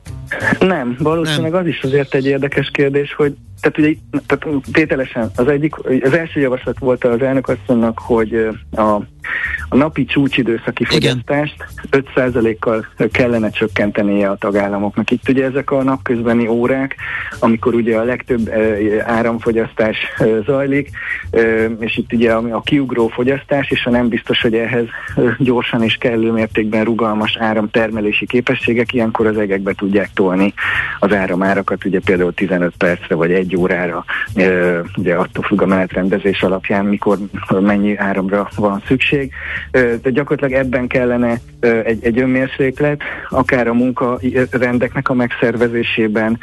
[0.60, 1.60] Nem, valószínűleg Nem.
[1.60, 3.92] az is azért egy érdekes kérdés, hogy tehát ugye
[4.26, 9.00] tehát tételesen az egyik, az első javaslat volt az elnökasszonynak, hogy a
[9.68, 11.54] a napi csúcsidőszaki fogyasztást
[11.90, 15.10] 5%-kal kellene csökkentenie a tagállamoknak.
[15.10, 16.96] Itt ugye ezek a napközbeni órák,
[17.38, 18.50] amikor ugye a legtöbb
[19.04, 19.96] áramfogyasztás
[20.46, 20.90] zajlik,
[21.78, 24.86] és itt ugye a kiugró fogyasztás, és a nem biztos, hogy ehhez
[25.38, 30.54] gyorsan és kellő mértékben rugalmas áramtermelési képességek, ilyenkor az egekbe tudják tolni
[30.98, 34.04] az áramárakat, ugye például 15 percre vagy egy órára,
[34.96, 37.18] ugye attól függ a menetrendezés alapján, mikor
[37.60, 39.32] mennyi áramra van szükség.
[39.70, 46.38] De gyakorlatilag ebben kellene egy, egy önmérséklet, akár a munkarendeknek a megszervezésében,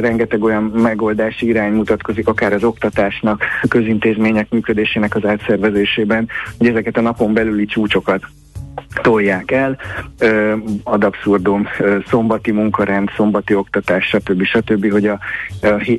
[0.00, 6.28] rengeteg olyan megoldási irány mutatkozik, akár az oktatásnak, a közintézmények működésének az átszervezésében,
[6.58, 8.22] hogy ezeket a napon belüli csúcsokat
[9.02, 9.78] tolják el,
[10.82, 11.68] ad abszurdum
[12.06, 14.44] szombati munkarend, szombati oktatás, stb.
[14.44, 15.18] stb., hogy a,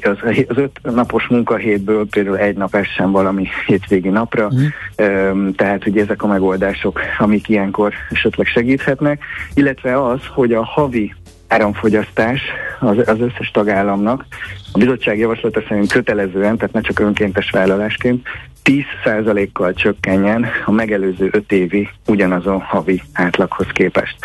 [0.01, 0.17] az,
[0.47, 5.49] az öt napos munkahétből például egy nap essen valami hétvégi napra, mm.
[5.49, 11.13] tehát ugye ezek a megoldások, amik ilyenkor esetleg segíthetnek, illetve az, hogy a havi
[11.47, 12.41] áramfogyasztás
[12.79, 14.25] az, az összes tagállamnak
[14.71, 18.27] a bizottság javaslata szerint kötelezően, tehát ne csak önkéntes vállalásként
[18.63, 24.15] 10%-kal csökkenjen a megelőző 5 évi ugyanazon havi átlaghoz képest.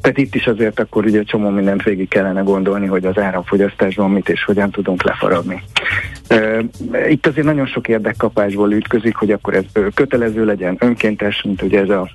[0.00, 4.28] Tehát itt is azért akkor ugye csomó mindent végig kellene gondolni, hogy az áramfogyasztásban mit
[4.28, 5.62] és hogyan tudunk lefaragni.
[7.08, 9.64] Itt azért nagyon sok érdekkapásból ütközik, hogy akkor ez
[9.94, 12.10] kötelező legyen, önkéntes, mint ugye ez a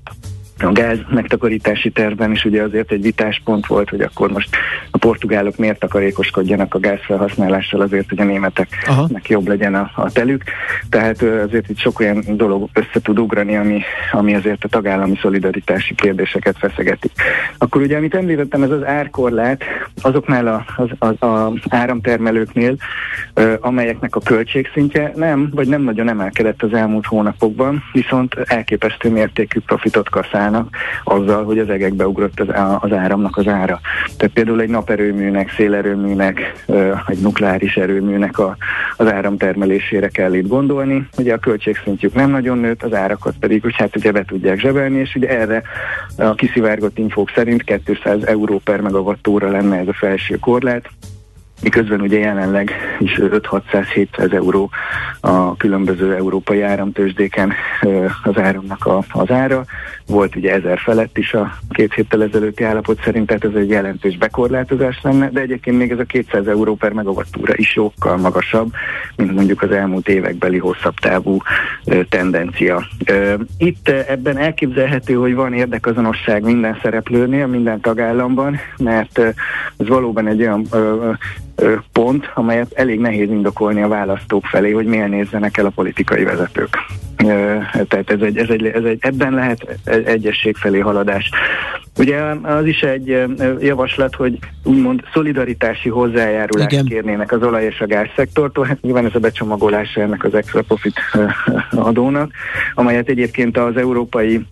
[0.57, 4.49] a gáz megtakarítási tervben is ugye azért egy vitáspont volt, hogy akkor most
[4.91, 9.09] a portugálok miért takarékoskodjanak a gázfelhasználással azért, hogy a németeknek Aha.
[9.27, 10.43] jobb legyen a, a telük.
[10.89, 13.81] Tehát azért itt sok olyan dolog össze tud ugrani, ami,
[14.11, 17.09] ami azért a tagállami szolidaritási kérdéseket feszegeti.
[17.57, 19.63] Akkor ugye, amit említettem, ez az árkorlát
[20.01, 22.75] azoknál a, az, az, az áramtermelőknél,
[23.59, 30.09] amelyeknek a költségszintje nem, vagy nem nagyon emelkedett az elmúlt hónapokban, viszont elképesztő mértékű profitot
[30.09, 32.47] kaszál használnak azzal, hogy az egekbe ugrott az,
[32.79, 33.79] az áramnak az ára.
[34.17, 36.63] Tehát például egy naperőműnek, szélerőműnek,
[37.07, 38.57] egy nukleáris erőműnek a,
[38.97, 41.07] az áramtermelésére kell itt gondolni.
[41.17, 44.99] Ugye a költségszintjük nem nagyon nőtt, az árakat pedig, hogy hát ugye be tudják zsebelni,
[44.99, 45.61] és ugye erre
[46.17, 50.89] a kiszivárgott infók szerint 200 euró per megawattóra lenne ez a felső korlát,
[51.63, 54.69] miközben ugye jelenleg is 5-600-700 euró
[55.19, 57.53] a különböző európai áramtősdéken
[58.23, 59.65] az áramnak a, az ára.
[60.07, 64.17] Volt ugye ezer felett is a két héttel ezelőtti állapot szerint, tehát ez egy jelentős
[64.17, 68.71] bekorlátozás lenne, de egyébként még ez a 200 euró per megawattúra is sokkal magasabb,
[69.15, 71.37] mint mondjuk az elmúlt évekbeli hosszabb távú
[72.09, 72.87] tendencia.
[73.57, 79.19] Itt ebben elképzelhető, hogy van érdekazonosság minden szereplőnél, minden tagállamban, mert
[79.77, 80.67] ez valóban egy olyan
[81.91, 86.77] pont, amelyet elég nehéz indokolni a választók felé, hogy miért nézzenek el a politikai vezetők.
[87.87, 91.29] Tehát ez egy, ez egy, ez egy, ebben lehet egyesség felé haladás.
[91.97, 93.23] Ugye az is egy
[93.59, 96.85] javaslat, hogy úgymond szolidaritási hozzájárulást Igen.
[96.85, 98.65] kérnének az olaj és a gázszektortól.
[98.65, 100.99] Hát nyilván ez a becsomagolása ennek az extra profit
[101.71, 102.31] adónak,
[102.73, 104.45] amelyet egyébként az európai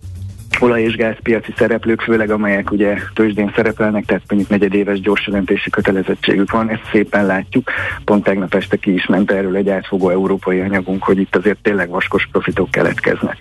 [0.60, 6.70] olaj- és gázpiaci szereplők, főleg amelyek ugye tőzsdén szerepelnek, tehát mondjuk negyedéves jelentési kötelezettségük van,
[6.70, 7.70] ezt szépen látjuk.
[8.04, 11.88] Pont tegnap este ki is ment erről egy átfogó európai anyagunk, hogy itt azért tényleg
[11.88, 13.36] vaskos profitok keletkeznek.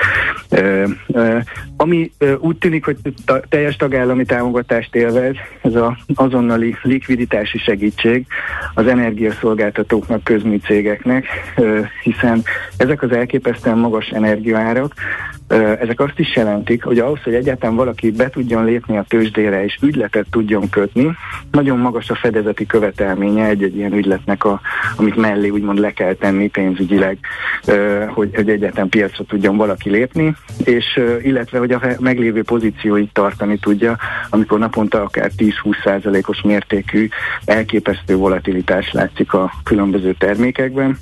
[0.50, 1.38] Ö, ö,
[1.78, 8.26] ami ö, úgy tűnik, hogy ta, teljes tagállami támogatást élvez, ez az azonnali likviditási segítség
[8.74, 12.44] az energiaszolgáltatóknak, közműcégeknek, ö, hiszen
[12.78, 14.94] ezek az elképesztően magas energiaárak,
[15.80, 19.78] ezek azt is jelentik, hogy ahhoz, hogy egyáltalán valaki be tudjon lépni a tőzsdére és
[19.82, 21.12] ügyletet tudjon kötni,
[21.52, 24.62] nagyon magas a fedezeti követelménye egy-egy ilyen ügyletnek, a,
[24.96, 27.18] amit mellé úgymond le kell tenni pénzügyileg,
[28.08, 33.98] hogy, hogy egyáltalán piacra tudjon valaki lépni, és illetve, hogy a meglévő pozícióit tartani tudja,
[34.30, 35.52] amikor naponta akár 10-20
[35.84, 37.08] százalékos mértékű
[37.46, 40.98] elképesztő volatilitás látszik a különböző termékekben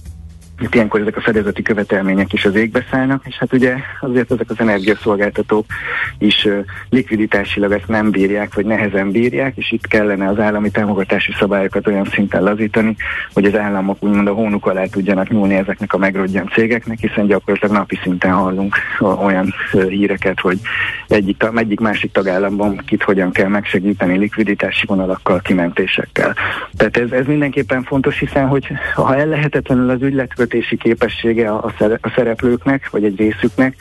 [0.59, 4.49] itt ilyenkor ezek a fedezeti követelmények is az égbe szállnak, és hát ugye azért ezek
[4.49, 5.65] az energiaszolgáltatók
[6.17, 6.47] is
[6.89, 12.05] likviditásilag ezt nem bírják, vagy nehezen bírják, és itt kellene az állami támogatási szabályokat olyan
[12.05, 12.95] szinten lazítani,
[13.33, 17.75] hogy az államok úgymond a hónuk alá tudjanak nyúlni ezeknek a megrodjan cégeknek, hiszen gyakorlatilag
[17.75, 19.53] napi szinten hallunk olyan
[19.87, 20.59] híreket, hogy
[21.07, 26.35] egyik, egyik másik tagállamban kit hogyan kell megsegíteni likviditási vonalakkal, kimentésekkel.
[26.77, 31.73] Tehát ez, ez mindenképpen fontos, hiszen hogy ha ellehetetlenül az ügylet megkötési képessége a,
[32.15, 33.75] szereplőknek, vagy egy részüknek,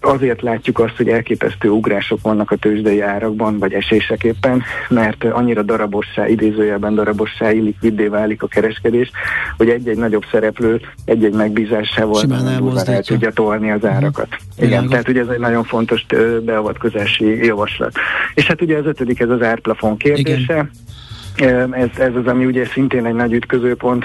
[0.00, 6.28] azért látjuk azt, hogy elképesztő ugrások vannak a tőzsdei árakban, vagy eséseképpen, mert annyira darabossá,
[6.28, 9.10] idézőjelben darabossá, illikviddé válik a kereskedés,
[9.56, 12.24] hogy egy-egy nagyobb szereplő egy-egy megbízásával
[12.86, 13.92] el tudja tolni az mhm.
[13.92, 14.28] árakat.
[14.30, 14.66] Uh-huh.
[14.66, 16.06] Igen, tehát ugye ez egy nagyon fontos
[16.44, 17.92] beavatkozási javaslat.
[18.34, 20.52] És hát ugye az ötödik, ez az árplafon kérdése.
[20.52, 20.70] Igen.
[21.36, 24.04] Ez, ez az, ami ugye szintén egy nagy ütközőpont,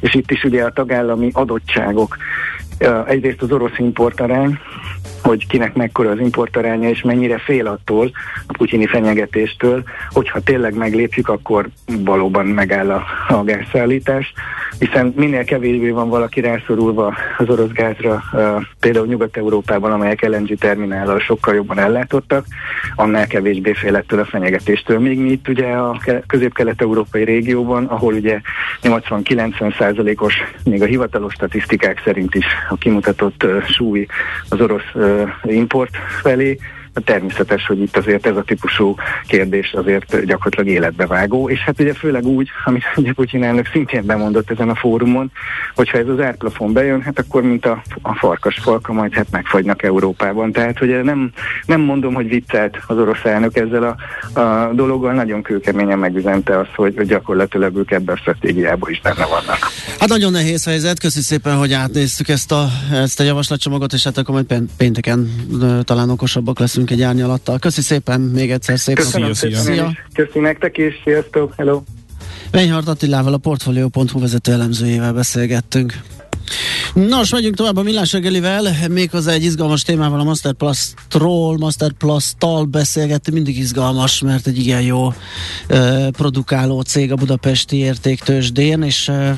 [0.00, 2.16] és itt is ugye a tagállami adottságok.
[3.06, 4.58] Egyrészt az orosz importarány,
[5.22, 8.10] hogy kinek mekkora az importaránya, és mennyire fél attól,
[8.46, 14.32] a putyini fenyegetéstől, hogyha tényleg meglépjük, akkor valóban megáll a, a gázszállítás,
[14.78, 18.22] hiszen minél kevésbé van valaki rászorulva az orosz gázra,
[18.80, 22.44] például Nyugat-Európában, amelyek LNG terminállal sokkal jobban ellátottak,
[22.94, 24.98] annál kevésbé fél ettől a fenyegetéstől.
[24.98, 28.40] Még mi itt ugye a közép-kelet-európai régióban, ahol ugye
[28.82, 34.06] 80-90 százalékos, még a hivatalos statisztikák szerint is a kimutatott súly
[34.48, 34.94] az orosz
[35.42, 36.58] import felé,
[37.00, 38.94] természetes, hogy itt azért ez a típusú
[39.26, 44.50] kérdés azért gyakorlatilag életbevágó, és hát ugye főleg úgy, amit ugye Putyin elnök szintén bemondott
[44.50, 45.30] ezen a fórumon,
[45.74, 49.82] hogyha ez az árplafon bejön, hát akkor mint a, a farkas falka, majd hát megfagynak
[49.82, 50.52] Európában.
[50.52, 51.32] Tehát ugye nem,
[51.66, 53.82] nem mondom, hogy viccelt az orosz elnök ezzel
[54.34, 59.00] a, a dologgal, nagyon kőkeményen megüzente azt, hogy, hogy gyakorlatilag ők ebben a stratégiában is
[59.00, 59.58] benne vannak.
[59.98, 64.18] Hát nagyon nehéz helyzet, köszi szépen, hogy átnéztük ezt a, ezt a javaslatcsomagot, és hát
[64.18, 65.30] akkor majd pénteken
[65.84, 67.58] talán okosabbak leszünk egy árnyalattal.
[67.58, 69.36] Köszi szépen még egyszer, szép Köszönöm napot.
[69.36, 69.92] Szia, szia.
[70.12, 71.82] Köszi nektek is, sziasztok, hello!
[72.50, 76.00] Reinhardt Attilával a Portfolio.hu vezető elemzőjével beszélgettünk.
[76.94, 81.92] Nos, megyünk tovább a millás reggelivel, méghozzá egy izgalmas témával a Master Plus Troll, Master
[81.92, 88.82] Plus tal beszélgettünk, mindig izgalmas, mert egy igen jó uh, produkáló cég a budapesti értéktősdén,
[88.82, 89.30] és uh,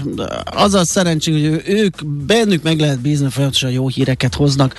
[0.45, 4.75] az a szerencsénk, hogy ők, bennük meg lehet bízni, folyamatosan jó híreket hoznak,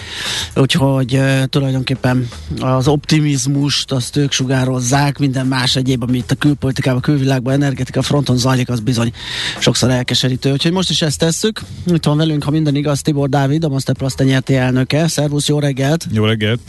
[0.56, 2.28] úgyhogy uh, tulajdonképpen
[2.60, 8.70] az optimizmust azt ők sugározzák, minden más egyéb, amit a külpolitikában, külvilágban, energetika fronton zajlik,
[8.70, 9.14] az bizony
[9.60, 10.52] sokszor elkeserítő.
[10.52, 11.62] Úgyhogy most is ezt tesszük.
[11.86, 15.08] Itt van velünk, ha minden igaz, Tibor Dávid, a Master Plus nyerti elnöke.
[15.08, 16.06] Szervusz, jó reggelt!
[16.12, 16.60] Jó reggelt!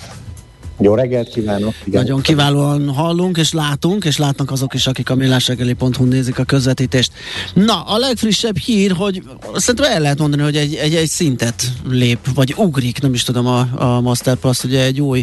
[0.81, 1.75] Jó reggelt kívánok!
[1.85, 2.03] Igen.
[2.03, 7.13] Nagyon kiválóan hallunk és látunk, és látnak azok is, akik a millásregeli.hu nézik a közvetítést.
[7.55, 9.23] Na, a legfrissebb hír, hogy
[9.55, 13.47] szerintem el lehet mondani, hogy egy, egy, egy szintet lép, vagy ugrik, nem is tudom,
[13.47, 15.23] a, a Master Plus, ugye egy új,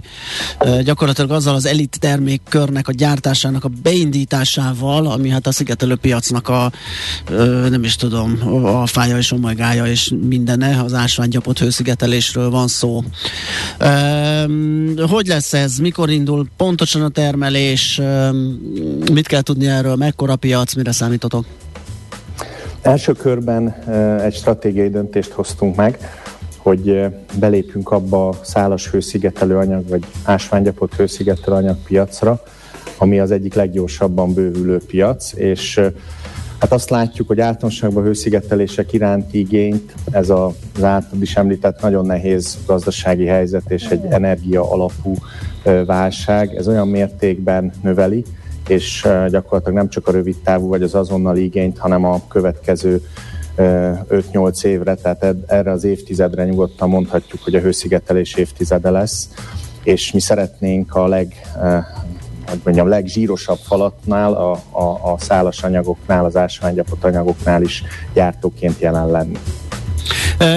[0.84, 6.72] gyakorlatilag azzal az elit termékkörnek a gyártásának a beindításával, ami hát a szigetelő piacnak a,
[7.70, 13.04] nem is tudom, a fája és omegája és mindene, az ásványgyapot hőszigetelésről van szó.
[15.08, 18.02] Hogy lesz lesz ez, mikor indul pontosan a termelés,
[19.14, 21.46] mit kell tudni erről, mekkora piac, mire számítotok?
[22.82, 23.76] Első körben
[24.22, 25.98] egy stratégiai döntést hoztunk meg,
[26.58, 27.02] hogy
[27.40, 32.44] belépjünk abba a szálas hőszigetelő anyag, vagy ásványgyapott hőszigetelő anyag piacra,
[32.98, 35.82] ami az egyik leggyorsabban bővülő piac, és
[36.60, 42.58] Hát azt látjuk, hogy általánosságban hőszigetelések iránti igényt ez az által is említett nagyon nehéz
[42.66, 45.16] gazdasági helyzet és egy energia alapú
[45.86, 48.24] válság, ez olyan mértékben növeli,
[48.68, 53.02] és gyakorlatilag nem csak a rövid távú vagy az azonnali igényt, hanem a következő
[53.58, 59.30] 5-8 évre, tehát erre az évtizedre nyugodtan mondhatjuk, hogy a hőszigetelés évtizede lesz,
[59.84, 61.36] és mi szeretnénk a leg
[62.50, 67.84] hogy mondjam, legzsírosabb falatnál, a, a, a szálas anyagoknál, az ásványgyapot anyagoknál is
[68.14, 69.38] gyártóként jelen lenni.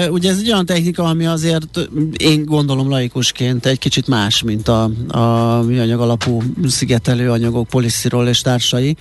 [0.09, 1.79] Ugye ez egy olyan technika, ami azért
[2.17, 8.41] én gondolom laikusként egy kicsit más, mint a, a műanyag alapú szigetelő anyagok, poliszirol és
[8.41, 8.95] társai.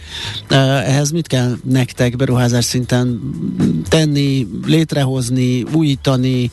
[0.48, 3.20] Ehhez mit kell nektek beruházás szinten
[3.88, 6.50] tenni, létrehozni, újítani,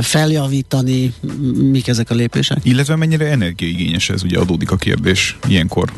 [0.00, 1.14] feljavítani,
[1.70, 2.58] mik ezek a lépések?
[2.62, 5.92] Illetve mennyire energiaigényes ez, ugye adódik a kérdés ilyenkor.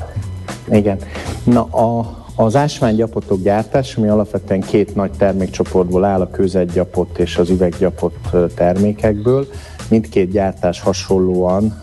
[0.70, 0.98] Igen.
[1.44, 7.50] Na, a, az ásványgyapotok gyártása, ami alapvetően két nagy termékcsoportból áll, a közetgyapot és az
[7.50, 8.14] üveggyapot
[8.54, 9.48] termékekből.
[9.88, 11.82] Mindkét gyártás hasonlóan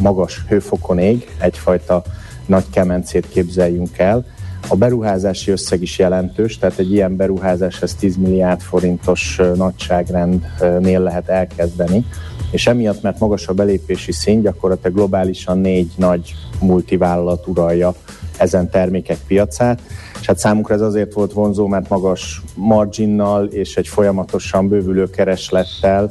[0.00, 2.02] magas hőfokon ég, egyfajta
[2.46, 4.24] nagy kemencét képzeljünk el.
[4.68, 11.28] A beruházási összeg is jelentős, tehát egy ilyen beruházás ez 10 milliárd forintos nagyságrendnél lehet
[11.28, 12.04] elkezdeni,
[12.50, 17.94] és emiatt, mert magas a belépési szint, gyakorlatilag globálisan négy nagy multivállalat uralja
[18.38, 19.80] ezen termékek piacát,
[20.20, 26.10] és hát számunkra ez azért volt vonzó, mert magas marginnal és egy folyamatosan bővülő kereslettel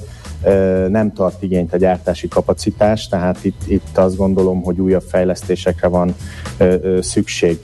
[0.88, 6.16] nem tart igényt a gyártási kapacitás, tehát itt, itt azt gondolom, hogy újabb fejlesztésekre van
[7.00, 7.60] szükség.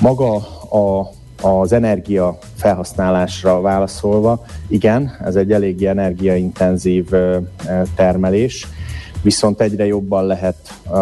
[0.00, 0.34] Maga
[0.70, 1.10] a,
[1.48, 7.06] az energia felhasználásra válaszolva, igen, ez egy eléggé energiaintenzív
[7.94, 8.66] termelés,
[9.22, 10.56] viszont egyre jobban lehet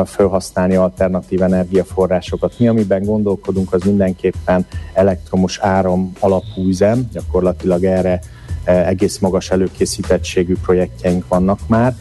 [0.04, 2.58] felhasználni alternatív energiaforrásokat.
[2.58, 8.20] Mi, amiben gondolkodunk, az mindenképpen elektromos áram alapú üzem, gyakorlatilag erre
[8.64, 11.94] egész magas előkészítettségű projektjeink vannak már,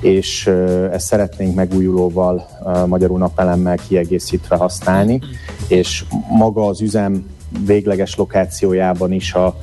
[0.00, 0.46] és
[0.92, 2.46] ezt szeretnénk megújulóval,
[2.86, 5.20] magyarul napelemmel kiegészítve használni,
[5.68, 7.26] és maga az üzem
[7.66, 9.56] végleges lokációjában is a,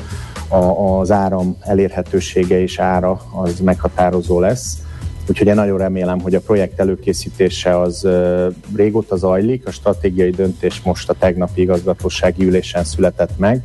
[0.47, 4.78] a, az áram elérhetősége és ára az meghatározó lesz.
[5.30, 8.08] Úgyhogy én nagyon remélem, hogy a projekt előkészítése az
[8.76, 13.64] régóta zajlik, a stratégiai döntés most a tegnapi igazgatósági ülésen született meg,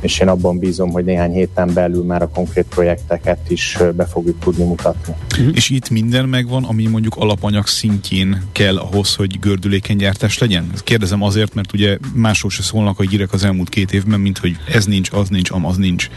[0.00, 4.38] és én abban bízom, hogy néhány héten belül már a konkrét projekteket is be fogjuk
[4.38, 5.14] tudni mutatni.
[5.38, 5.56] Uh-huh.
[5.56, 10.70] És itt minden megvan, ami mondjuk alapanyag szintjén kell ahhoz, hogy gördülékeny gyártás legyen?
[10.84, 14.56] Kérdezem azért, mert ugye másról se szólnak a hírek az elmúlt két évben, mint hogy
[14.72, 16.08] ez nincs, az nincs, amaz nincs.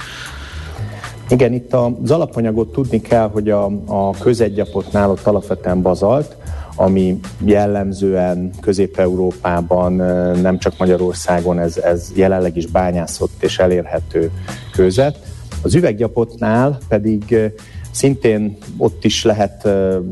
[1.30, 6.36] Igen, itt az alapanyagot tudni kell, hogy a, a közegyapotnál ott alapvetően bazalt,
[6.80, 9.94] ami jellemzően Közép-Európában,
[10.42, 14.32] nem csak Magyarországon, ez, ez jelenleg is bányászott és elérhető
[14.72, 15.20] kőzet.
[15.62, 17.52] Az üveggyapotnál pedig
[17.92, 19.68] Szintén ott is lehet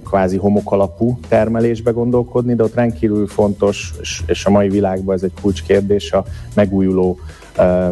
[0.06, 3.94] kvázi homokalapú termelésbe gondolkodni, de ott rendkívül fontos,
[4.26, 7.20] és a mai világban ez egy kulcskérdés, a megújuló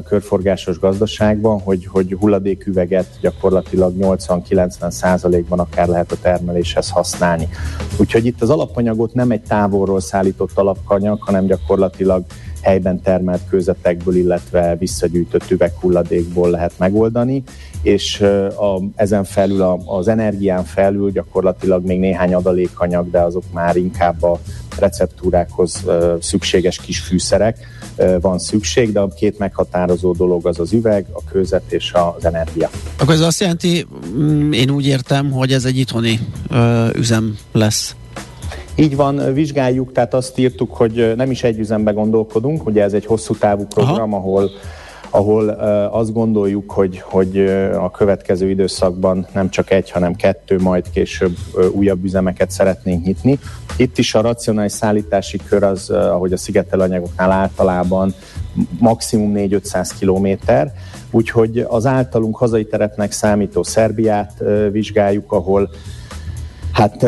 [0.07, 7.49] körforgásos gazdaságban, hogy, hogy hulladéküveget gyakorlatilag 80-90 százalékban akár lehet a termeléshez használni.
[7.99, 12.23] Úgyhogy itt az alapanyagot nem egy távolról szállított alapanyag, hanem gyakorlatilag
[12.61, 17.43] helyben termelt kőzetekből, illetve visszagyűjtött üveghulladékból lehet megoldani,
[17.81, 18.21] és
[18.57, 24.23] a, ezen felül a, az energián felül gyakorlatilag még néhány adalékanyag, de azok már inkább
[24.23, 24.39] a
[24.79, 25.85] receptúrákhoz
[26.19, 27.57] szükséges kis fűszerek
[28.21, 32.69] van szükség, de a két meghatározó dolog az az üveg, a kőzet és az energia.
[32.99, 33.85] Akkor ez azt jelenti,
[34.17, 36.19] mm, én úgy értem, hogy ez egy itthoni
[36.93, 37.95] üzem lesz.
[38.75, 43.05] Így van, vizsgáljuk, tehát azt írtuk, hogy nem is egy üzembe gondolkodunk, ugye ez egy
[43.05, 44.21] hosszú távú program, Aha.
[44.21, 44.51] ahol
[45.15, 45.49] ahol
[45.91, 47.37] azt gondoljuk, hogy, hogy
[47.73, 51.37] a következő időszakban nem csak egy, hanem kettő, majd később
[51.71, 53.39] újabb üzemeket szeretnénk nyitni.
[53.77, 58.13] Itt is a racionális szállítási kör az, ahogy a szigetelanyagoknál általában
[58.79, 60.73] maximum 4-500 kilométer,
[61.11, 65.69] úgyhogy az általunk hazai terepnek számító Szerbiát vizsgáljuk, ahol
[66.71, 67.05] Hát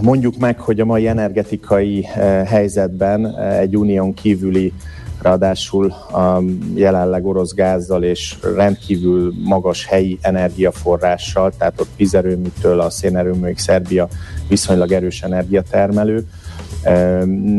[0.00, 2.02] mondjuk meg, hogy a mai energetikai
[2.46, 4.72] helyzetben egy unión kívüli
[5.22, 6.42] ráadásul a
[6.74, 14.08] jelenleg orosz gázzal és rendkívül magas helyi energiaforrással, tehát ott vízerőműtől a szénerőműig Szerbia
[14.48, 16.26] viszonylag erős energiatermelő.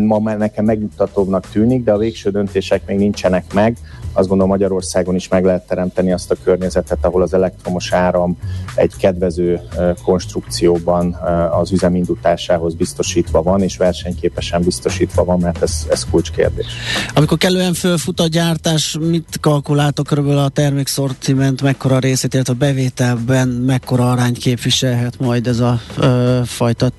[0.05, 3.77] Ma már nekem megnyugtatóbbnak tűnik, de a végső döntések még nincsenek meg.
[4.13, 8.38] Azt gondolom Magyarországon is meg lehet teremteni azt a környezetet, ahol az elektromos áram
[8.75, 9.59] egy kedvező
[10.03, 11.13] konstrukcióban
[11.51, 16.65] az üzemindításához biztosítva van, és versenyképesen biztosítva van, mert ez, ez kulcskérdés.
[17.13, 23.47] Amikor kellően fölfut a gyártás, mit kalkuláltok körülbelül a termékszortiment, mekkora részét, illetve a bevételben
[23.47, 26.91] mekkora arányt képviselhet majd ez a ö, fajta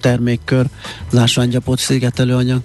[0.00, 0.66] termékkör,
[1.10, 1.18] az
[1.70, 2.60] ásványgyapot szigetelőanyag?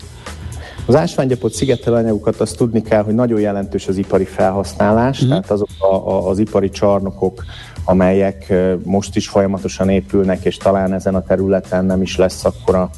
[0.85, 5.27] Az ásványgyapot szigetelőanyagokat azt tudni kell, hogy nagyon jelentős az ipari felhasználás, mm.
[5.27, 7.43] tehát azok a, a, az ipari csarnokok,
[7.83, 8.53] amelyek
[8.83, 12.89] most is folyamatosan épülnek, és talán ezen a területen nem is lesz akkora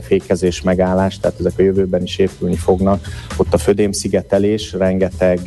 [0.00, 3.06] fékezés megállás, tehát ezek a jövőben is épülni fognak.
[3.36, 5.40] Ott a födémszigetelés rengeteg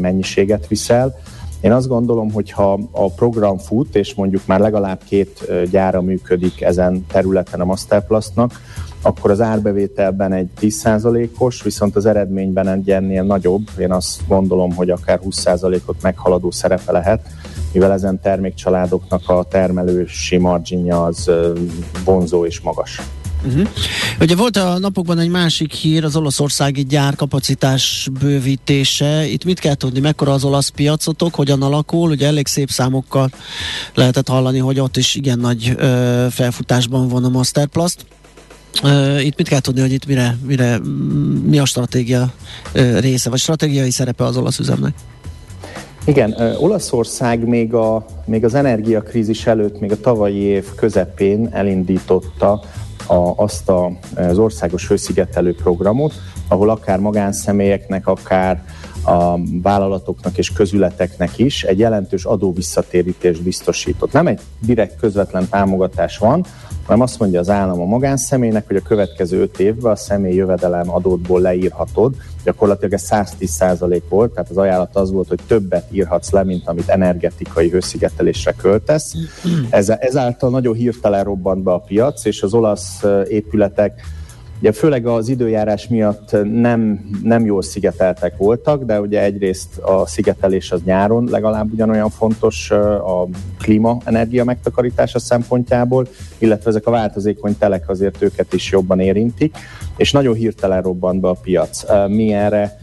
[0.00, 1.18] mennyiséget visel.
[1.60, 6.62] Én azt gondolom, hogy ha a program fut, és mondjuk már legalább két gyára működik
[6.62, 8.60] ezen területen a Masterplastnak,
[9.02, 14.90] akkor az árbevételben egy 10%-os, viszont az eredményben egy ennél nagyobb, én azt gondolom, hogy
[14.90, 17.26] akár 20%-ot meghaladó szerepe lehet,
[17.72, 21.30] mivel ezen termékcsaládoknak a termelősi marginja az
[22.04, 23.00] vonzó és magas.
[23.46, 23.68] Uh-huh.
[24.20, 29.26] Ugye volt a napokban egy másik hír, az olaszországi gyárkapacitás bővítése.
[29.26, 32.10] Itt mit kell tudni, mekkora az olasz piacotok, hogyan alakul?
[32.10, 33.30] Ugye elég szép számokkal
[33.94, 38.06] lehetett hallani, hogy ott is igen nagy ö, felfutásban van a Masterplast.
[38.82, 40.78] Uh, itt mit kell tudni, hogy itt mire, mire
[41.44, 42.32] mi a stratégia
[42.74, 44.94] uh, része, vagy stratégiai szerepe az olasz üzemnek?
[46.04, 52.62] Igen, Olaszország még, a, még az energiakrízis előtt, még a tavalyi év közepén elindította
[53.06, 56.12] a, azt a, az országos hőszigetelő programot,
[56.48, 58.64] ahol akár magánszemélyeknek, akár
[59.06, 64.12] a vállalatoknak és közületeknek is egy jelentős adóvisszatérítést biztosított.
[64.12, 66.44] Nem egy direkt közvetlen támogatás van,
[66.86, 70.90] hanem azt mondja az állam a magánszemélynek, hogy a következő öt évben a személy jövedelem
[70.90, 72.14] adótból leírhatod.
[72.44, 76.88] Gyakorlatilag ez 110% volt, tehát az ajánlat az volt, hogy többet írhatsz le, mint amit
[76.88, 79.14] energetikai hőszigetelésre költesz.
[79.70, 84.00] Ez, ezáltal nagyon hirtelen robbant be a piac, és az olasz épületek
[84.60, 90.72] Ugye főleg az időjárás miatt nem, nem jól szigeteltek voltak, de ugye egyrészt a szigetelés
[90.72, 93.28] az nyáron legalább ugyanolyan fontos a
[93.58, 96.06] klíma-energia megtakarítása szempontjából,
[96.38, 99.56] illetve ezek a változékony telek azért őket is jobban érintik,
[99.96, 101.84] és nagyon hirtelen robbant be a piac.
[102.08, 102.78] Mi erre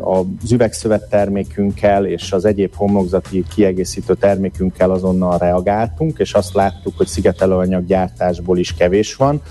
[0.00, 7.06] az üvegszövet termékünkkel és az egyéb homlokzati kiegészítő termékünkkel azonnal reagáltunk, és azt láttuk, hogy
[7.06, 9.42] szigetelőanyag gyártásból is kevés van,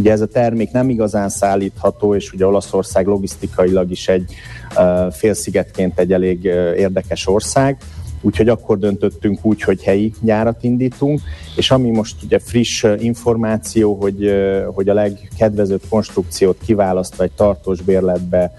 [0.00, 4.34] Ugye ez a termék nem igazán szállítható, és ugye Olaszország logisztikailag is egy
[4.76, 7.76] uh, félszigetként egy elég uh, érdekes ország,
[8.20, 11.20] úgyhogy akkor döntöttünk úgy, hogy helyi gyárat indítunk,
[11.56, 14.32] és ami most ugye friss információ, hogy,
[14.74, 18.52] hogy a legkedvezőbb konstrukciót kiválasztva egy tartós bérletbe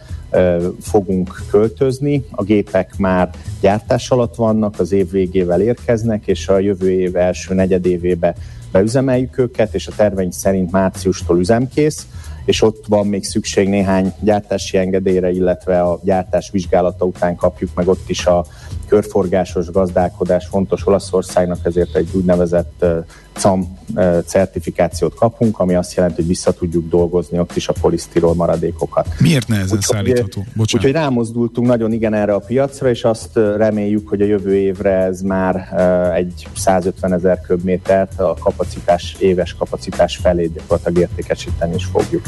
[0.81, 2.23] fogunk költözni.
[2.31, 3.29] A gépek már
[3.61, 8.35] gyártás alatt vannak, az év végével érkeznek, és a jövő év első negyedévébe
[8.72, 12.07] beüzemeljük őket, és a terveink szerint márciustól üzemkész,
[12.45, 17.88] és ott van még szükség néhány gyártási engedélyre, illetve a gyártás vizsgálata után kapjuk meg
[17.88, 18.45] ott is a
[18.91, 22.85] körforgásos gazdálkodás fontos Olaszországnak, ezért egy úgynevezett
[23.33, 23.77] CAM
[24.25, 29.07] certifikációt kapunk, ami azt jelenti, hogy vissza tudjuk dolgozni ott is a polisztirol maradékokat.
[29.19, 30.41] Miért nehezen úgy, szállítható?
[30.55, 30.73] Bocsánat.
[30.73, 35.21] Úgyhogy rámozdultunk nagyon igen erre a piacra, és azt reméljük, hogy a jövő évre ez
[35.21, 35.73] már
[36.15, 42.23] egy 150 ezer köbmétert a kapacitás, éves kapacitás felé gyakorlatilag értékesíteni is fogjuk.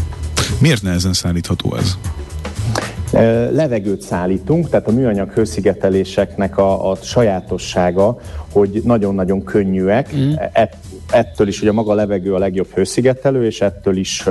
[0.60, 1.98] Miért nehezen szállítható ez?
[3.52, 8.20] Levegőt szállítunk, tehát a műanyag hőszigeteléseknek a, a sajátossága,
[8.52, 10.16] hogy nagyon-nagyon könnyűek.
[10.16, 10.32] Mm.
[10.54, 10.76] Et,
[11.12, 14.28] ettől is, hogy a maga levegő a legjobb hőszigetelő, és ettől is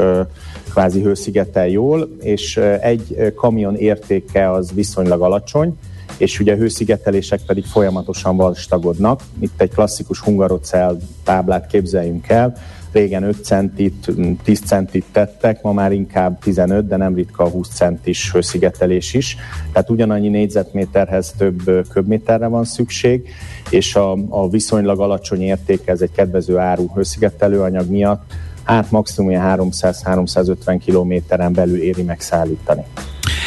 [0.70, 5.78] kvázi hőszigetel jól, és egy kamion értéke az viszonylag alacsony,
[6.16, 9.20] és ugye a hőszigetelések pedig folyamatosan vastagodnak.
[9.41, 12.57] Itt egy klasszikus hungarocell táblát képzeljünk el,
[12.93, 14.11] régen 5 centit,
[14.43, 19.36] 10 centit tettek, ma már inkább 15, de nem ritka a 20 centis hőszigetelés is.
[19.72, 23.28] Tehát ugyanannyi négyzetméterhez több köbméterre van szükség,
[23.70, 28.22] és a, a viszonylag alacsony értéke, ez egy kedvező áru hőszigetelőanyag miatt,
[28.62, 32.82] hát maximum 300-350 kilométeren belül éri megszállítani.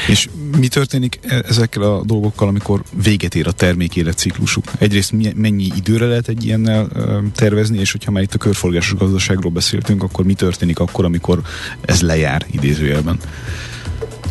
[0.08, 0.30] És
[0.60, 4.64] mi történik e- ezekkel a dolgokkal, amikor véget ér a termék életciklusuk?
[4.80, 6.88] Egyrészt mennyi időre lehet egy ilyennel
[7.36, 11.42] tervezni, és hogyha már itt a körforgásos gazdaságról beszéltünk, akkor mi történik akkor, amikor
[11.86, 13.20] ez lejár idézőjelben?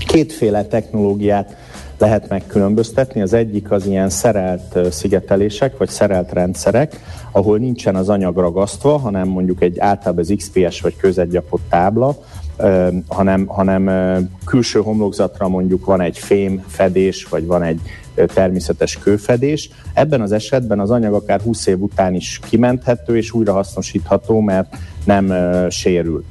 [0.06, 1.56] Kétféle technológiát
[1.98, 3.20] lehet megkülönböztetni.
[3.20, 7.00] Az egyik az ilyen szerelt szigetelések, vagy szerelt rendszerek,
[7.32, 12.18] ahol nincsen az anyag ragasztva, hanem mondjuk egy általában az XPS vagy közegyapott tábla,
[13.08, 13.90] hanem, hanem
[14.44, 17.80] külső homlokzatra mondjuk van egy fém fedés, vagy van egy
[18.14, 19.70] természetes kőfedés.
[19.94, 24.76] Ebben az esetben az anyag akár 20 év után is kimenthető és újra hasznosítható, mert
[25.04, 25.34] nem
[25.70, 26.24] sérül.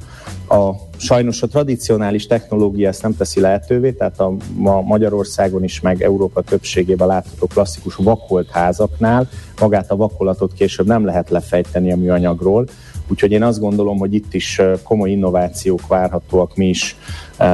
[0.48, 6.02] A, sajnos a tradicionális technológia ezt nem teszi lehetővé, tehát a, ma Magyarországon is, meg
[6.02, 9.28] Európa többségében látható klasszikus vakolt házaknál
[9.60, 12.66] magát a vakolatot később nem lehet lefejteni a műanyagról,
[13.08, 16.96] Úgyhogy én azt gondolom, hogy itt is komoly innovációk várhatóak, mi is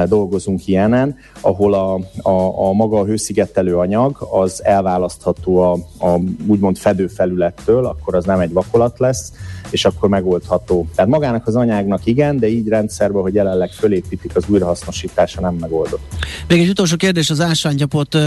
[0.07, 1.93] dolgozunk ilyenen, ahol a,
[2.29, 5.71] a, a maga a hőszigetelő anyag az elválasztható a,
[6.05, 9.31] a úgymond fedőfelülettől, akkor az nem egy vakolat lesz,
[9.69, 10.87] és akkor megoldható.
[10.95, 16.01] Tehát magának az anyagnak igen, de így rendszerbe, hogy jelenleg fölépítik, az újrahasznosítása nem megoldott.
[16.47, 18.17] Még egy utolsó kérdés az ásványgyapot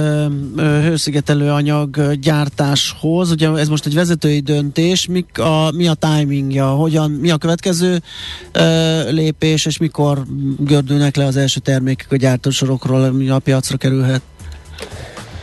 [0.57, 3.31] hőszigetelő anyag gyártáshoz.
[3.31, 8.03] Ugye ez most egy vezetői döntés, Mik a, mi a timingja, hogyan, mi a következő
[8.53, 10.23] ö, lépés, és mikor
[10.59, 14.23] gördülnek le az első termékek a gyártósorokról, mi a piacra kerülhet?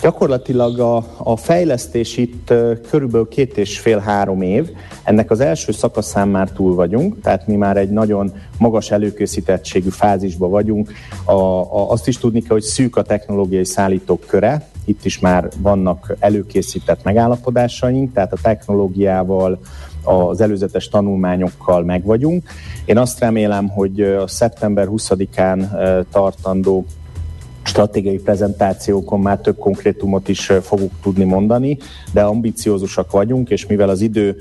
[0.02, 2.54] Gyakorlatilag a, a fejlesztés itt
[2.90, 4.70] körülbelül két és fél-három év.
[5.04, 10.50] Ennek az első szakaszán már túl vagyunk, tehát mi már egy nagyon magas előkészítettségű fázisban
[10.50, 10.92] vagyunk.
[11.24, 15.50] A, a, azt is tudni kell, hogy szűk a technológiai szállítók köre, itt is már
[15.58, 19.60] vannak előkészített megállapodásaink, tehát a technológiával,
[20.04, 22.50] az előzetes tanulmányokkal megvagyunk.
[22.86, 25.70] Én azt remélem, hogy a szeptember 20-án
[26.12, 26.86] tartandó
[27.64, 31.78] stratégiai prezentációkon már több konkrétumot is fogunk tudni mondani,
[32.12, 34.38] de ambiciózusak vagyunk, és mivel az idő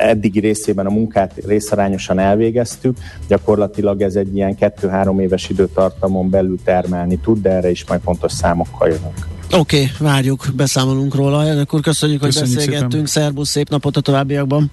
[0.00, 2.96] eddigi részében a munkát részarányosan elvégeztük,
[3.28, 8.32] gyakorlatilag ez egy ilyen kettő-három éves időtartamon belül termelni tud, de erre is majd pontos
[8.32, 9.26] számokkal jövünk.
[9.52, 11.44] Oké, okay, várjuk, beszámolunk róla.
[11.44, 13.06] Elnök úr, köszönjük, köszönjük hogy beszélgettünk.
[13.06, 14.70] Szerbusz, szép napot a továbbiakban.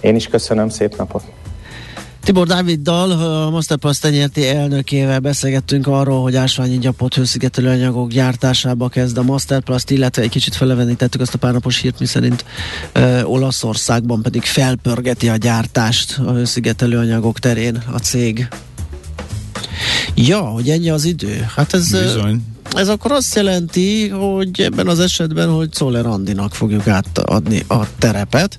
[0.00, 1.22] Én is köszönöm, szép napot.
[2.28, 9.18] Tibor Dáviddal, a Masterpass tenyerti elnökével beszélgettünk arról, hogy ásványi gyapott hőszigetelő anyagok gyártásába kezd
[9.18, 12.44] a Masterplast, illetve egy kicsit felevenítettük azt a párnapos hírt, miszerint
[12.92, 18.48] ö, Olaszországban pedig felpörgeti a gyártást a hőszigetelő anyagok terén a cég.
[20.14, 21.46] Ja, hogy ennyi az idő.
[21.56, 21.90] Hát ez...
[21.90, 22.42] Bizony.
[22.72, 28.58] Ez akkor azt jelenti, hogy ebben az esetben, hogy Czoller Andinak fogjuk átadni a terepet,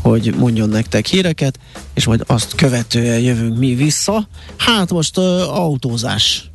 [0.00, 1.58] hogy mondjon nektek híreket,
[1.94, 4.28] és majd azt követően jövünk mi vissza.
[4.56, 5.24] Hát most uh,
[5.58, 6.50] autózás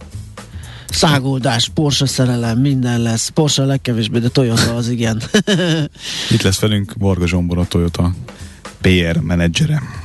[0.89, 3.29] szágoldás, Porsche szerelem, minden lesz.
[3.29, 5.21] Porsche a legkevésbé, de Toyota az igen.
[6.33, 8.13] Itt lesz velünk Varga Zsombor, a Toyota
[8.81, 10.04] PR menedzsere.